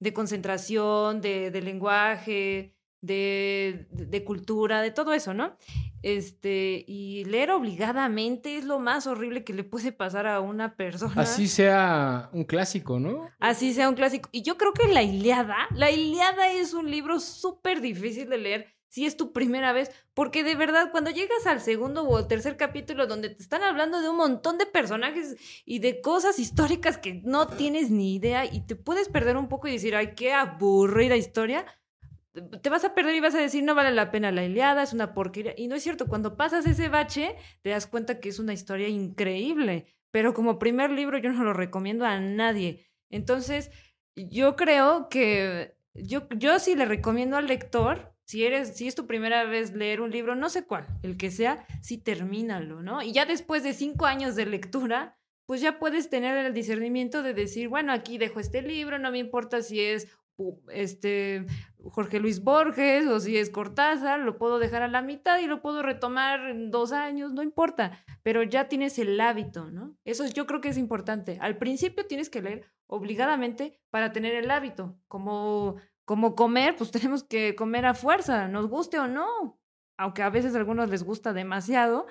[0.00, 5.56] de concentración, de, de lenguaje, de, de cultura, de todo eso, ¿no?
[6.04, 11.14] Este, y leer obligadamente es lo más horrible que le puede pasar a una persona.
[11.16, 13.30] Así sea un clásico, ¿no?
[13.40, 14.28] Así sea un clásico.
[14.30, 18.74] Y yo creo que La Iliada, La Iliada es un libro súper difícil de leer
[18.94, 23.06] si es tu primera vez, porque de verdad cuando llegas al segundo o tercer capítulo
[23.06, 27.48] donde te están hablando de un montón de personajes y de cosas históricas que no
[27.48, 31.64] tienes ni idea y te puedes perder un poco y decir, ay, qué aburrida historia,
[32.62, 34.92] te vas a perder y vas a decir, no vale la pena la Iliada, es
[34.92, 35.54] una porquería.
[35.56, 38.88] Y no es cierto, cuando pasas ese bache, te das cuenta que es una historia
[38.88, 39.86] increíble.
[40.10, 42.86] Pero como primer libro yo no lo recomiendo a nadie.
[43.10, 43.70] Entonces,
[44.16, 49.06] yo creo que yo, yo sí le recomiendo al lector, si eres, si es tu
[49.06, 53.02] primera vez leer un libro, no sé cuál, el que sea, sí termínalo, ¿no?
[53.02, 57.34] Y ya después de cinco años de lectura, pues ya puedes tener el discernimiento de
[57.34, 60.08] decir, bueno, aquí dejo este libro, no me importa si es
[60.72, 61.46] este
[61.90, 65.60] Jorge Luis Borges o si es Cortázar, lo puedo dejar a la mitad y lo
[65.62, 69.96] puedo retomar en dos años, no importa, pero ya tienes el hábito, ¿no?
[70.04, 71.38] Eso yo creo que es importante.
[71.40, 77.22] Al principio tienes que leer obligadamente para tener el hábito, como, como comer, pues tenemos
[77.24, 79.60] que comer a fuerza, nos guste o no,
[79.96, 82.06] aunque a veces a algunos les gusta demasiado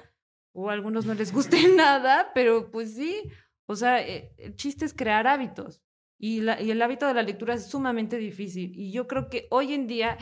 [0.54, 3.30] o a algunos no les guste nada, pero pues sí,
[3.66, 5.82] o sea, eh, el chiste es crear hábitos.
[6.18, 8.72] Y, el hábito de la lectura es sumamente difícil.
[8.76, 10.18] Y yo creo que hoy en día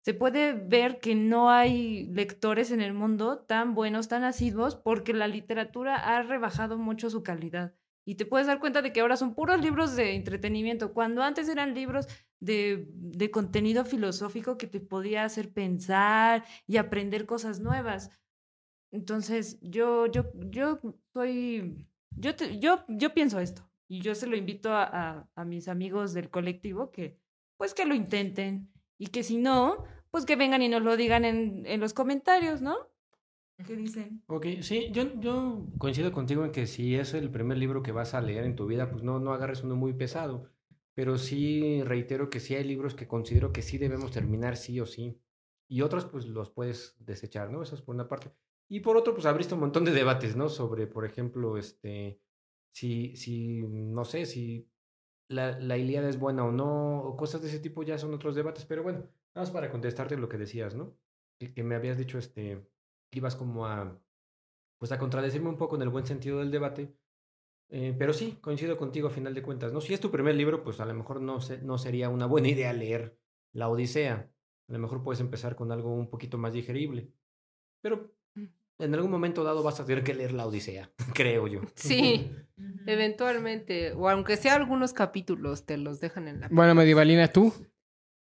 [0.00, 5.14] se puede ver que no hay lectores en el mundo tan buenos, tan asiduos, porque
[5.14, 7.74] la literatura ha rebajado mucho su calidad.
[8.04, 11.48] Y te puedes dar cuenta de que ahora son puros libros de entretenimiento, cuando antes
[11.48, 12.06] eran libros
[12.38, 18.10] de, de contenido filosófico que te podía hacer pensar y aprender cosas nuevas.
[18.90, 20.80] Entonces, yo, yo, yo
[21.12, 23.68] soy, yo, yo, yo pienso esto.
[23.88, 27.18] Y yo se lo invito a, a, mis amigos del colectivo que,
[27.56, 28.72] pues, que lo intenten.
[28.98, 32.62] Y que si no, pues que vengan y nos lo digan en, en los comentarios,
[32.62, 32.76] ¿no?
[33.66, 34.22] ¿Qué dicen?
[34.26, 38.14] Ok, sí, yo, yo coincido contigo en que si es el primer libro que vas
[38.14, 40.50] a leer en tu vida, pues no, no agarres uno muy pesado.
[40.94, 44.86] Pero sí reitero que sí hay libros que considero que sí debemos terminar sí o
[44.86, 45.20] sí.
[45.68, 47.62] Y otros pues los puedes desechar, ¿no?
[47.62, 48.32] Eso es por una parte.
[48.68, 50.48] Y por otro, pues abriste un montón de debates, ¿no?
[50.48, 52.20] Sobre, por ejemplo, este,
[52.74, 54.68] si, si no sé, si
[55.28, 58.34] la, la Ilíada es buena o no, o cosas de ese tipo ya son otros
[58.34, 60.96] debates, pero bueno, nada más para contestarte lo que decías, ¿no?
[61.38, 62.66] Que, me habías dicho, este,
[63.12, 63.96] ibas como a,
[64.78, 66.92] pues a contradecirme un poco en el buen sentido del debate,
[67.70, 69.80] eh, pero sí, coincido contigo a final de cuentas, ¿no?
[69.80, 72.48] Si es tu primer libro, pues a lo mejor no, se, no sería una buena
[72.48, 73.16] idea leer
[73.52, 74.32] La Odisea,
[74.68, 77.12] a lo mejor puedes empezar con algo un poquito más digerible,
[77.80, 78.12] pero
[78.78, 81.60] en algún momento dado vas a tener que leer la Odisea, creo yo.
[81.74, 82.30] Sí,
[82.86, 83.92] eventualmente.
[83.92, 86.48] O aunque sea algunos capítulos, te los dejan en la.
[86.50, 87.52] Bueno, Medievalina, ¿tú?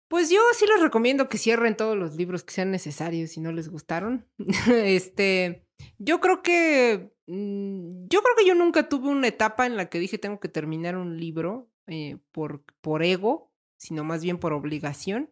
[0.08, 3.52] Pues yo sí les recomiendo que cierren todos los libros que sean necesarios si no
[3.52, 4.28] les gustaron.
[4.72, 5.66] este.
[5.98, 7.12] Yo creo que.
[7.28, 10.48] Mm, yo creo que yo nunca tuve una etapa en la que dije tengo que
[10.48, 15.32] terminar un libro eh, por, por ego, sino más bien por obligación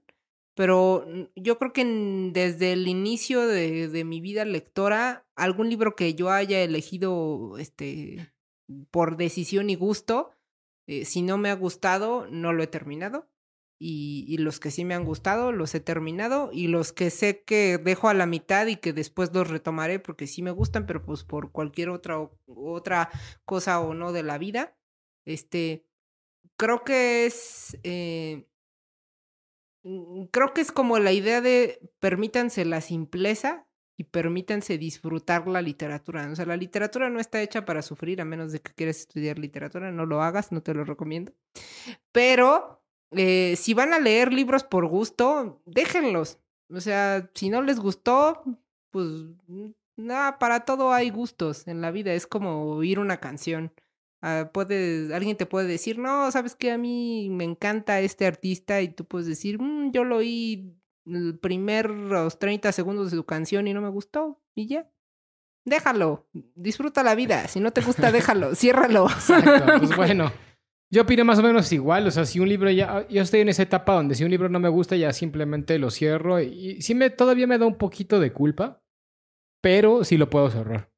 [0.56, 1.84] pero yo creo que
[2.32, 8.34] desde el inicio de, de, mi vida lectora, algún libro que yo haya elegido este,
[8.92, 10.32] por decisión y gusto,
[10.88, 13.30] eh, si no me ha gustado, no lo he terminado.
[13.86, 16.52] Y, los que sí me han gustado, los he terminado.
[16.54, 20.26] Y los que sé que dejo a la mitad y que después los retomaré porque
[20.26, 23.10] sí me gustan, pero pues por cualquier otra, otra
[23.44, 24.78] cosa o no de la vida.
[25.26, 25.86] Este,
[26.56, 27.78] creo que es...
[27.84, 28.53] Eh, Mm,
[30.32, 33.68] creo que es como la idea de permítanse la simpleza
[33.98, 36.28] y permítanse disfrutar la literatura.
[36.32, 39.38] O sea, la literatura no está hecha para sufrir, a menos de que quieras estudiar
[39.38, 41.34] literatura, no lo hagas, no te lo recomiendo.
[42.12, 46.40] Pero eh, si van a leer libros por gusto, déjenlos.
[46.70, 48.44] O sea, si no les gustó,
[48.90, 49.08] pues
[49.96, 53.74] nada, para todo hay gustos en la vida, es como oír una canción.
[54.26, 58.82] Ah, puede, alguien te puede decir, no, sabes que a mí me encanta este artista
[58.82, 63.74] y tú puedes decir, mm, yo lo oí los 30 segundos de su canción y
[63.74, 64.90] no me gustó y ya.
[65.66, 69.10] Déjalo, disfruta la vida, si no te gusta, déjalo, ciérralo.
[69.10, 70.32] Exacto, pues bueno.
[70.90, 73.50] Yo opino más o menos igual, o sea, si un libro ya, yo estoy en
[73.50, 76.96] esa etapa donde si un libro no me gusta ya simplemente lo cierro y, sí
[76.96, 78.82] me, todavía me da un poquito de culpa,
[79.60, 80.93] pero sí lo puedo cerrar.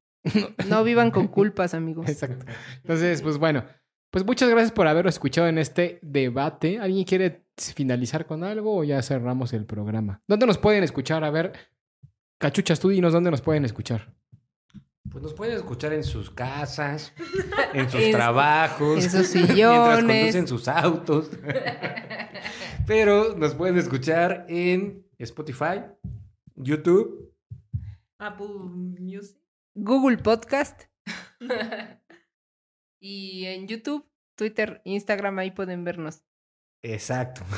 [0.67, 2.09] No vivan con culpas, amigos.
[2.09, 2.45] Exacto.
[2.81, 3.63] Entonces, pues bueno,
[4.09, 6.79] pues muchas gracias por haberlo escuchado en este debate.
[6.79, 10.21] ¿Alguien quiere finalizar con algo o ya cerramos el programa?
[10.27, 11.23] ¿Dónde nos pueden escuchar?
[11.23, 11.53] A ver,
[12.37, 14.13] cachuchas, tú dinos dónde nos pueden escuchar.
[15.11, 17.13] Pues nos pueden escuchar en sus casas,
[17.73, 21.29] en sus trabajos, en sus sillones, mientras conducen sus autos.
[22.87, 25.81] Pero nos pueden escuchar en Spotify,
[26.55, 27.33] YouTube,
[28.17, 28.47] Apple
[28.99, 29.44] Music.
[29.75, 30.83] Google Podcast.
[32.99, 36.23] y en YouTube, Twitter, Instagram, ahí pueden vernos.
[36.83, 37.41] Exacto.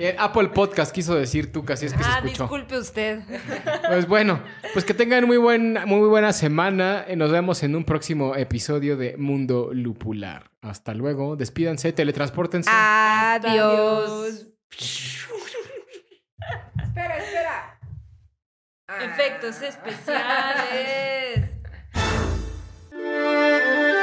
[0.00, 2.44] Eh, Apple Podcast quiso decir tú, casi es que se Ah, escuchó.
[2.44, 3.20] disculpe usted.
[3.88, 4.40] Pues bueno,
[4.72, 7.04] pues que tengan muy, buen, muy buena semana.
[7.08, 10.52] Eh, Nos vemos en un próximo episodio de Mundo Lupular.
[10.62, 11.34] Hasta luego.
[11.34, 12.70] Despídanse, teletranspórtense.
[12.72, 14.46] Adiós.
[16.80, 17.77] espera, espera.
[18.88, 19.66] Efectos ah.
[19.66, 21.50] especiales.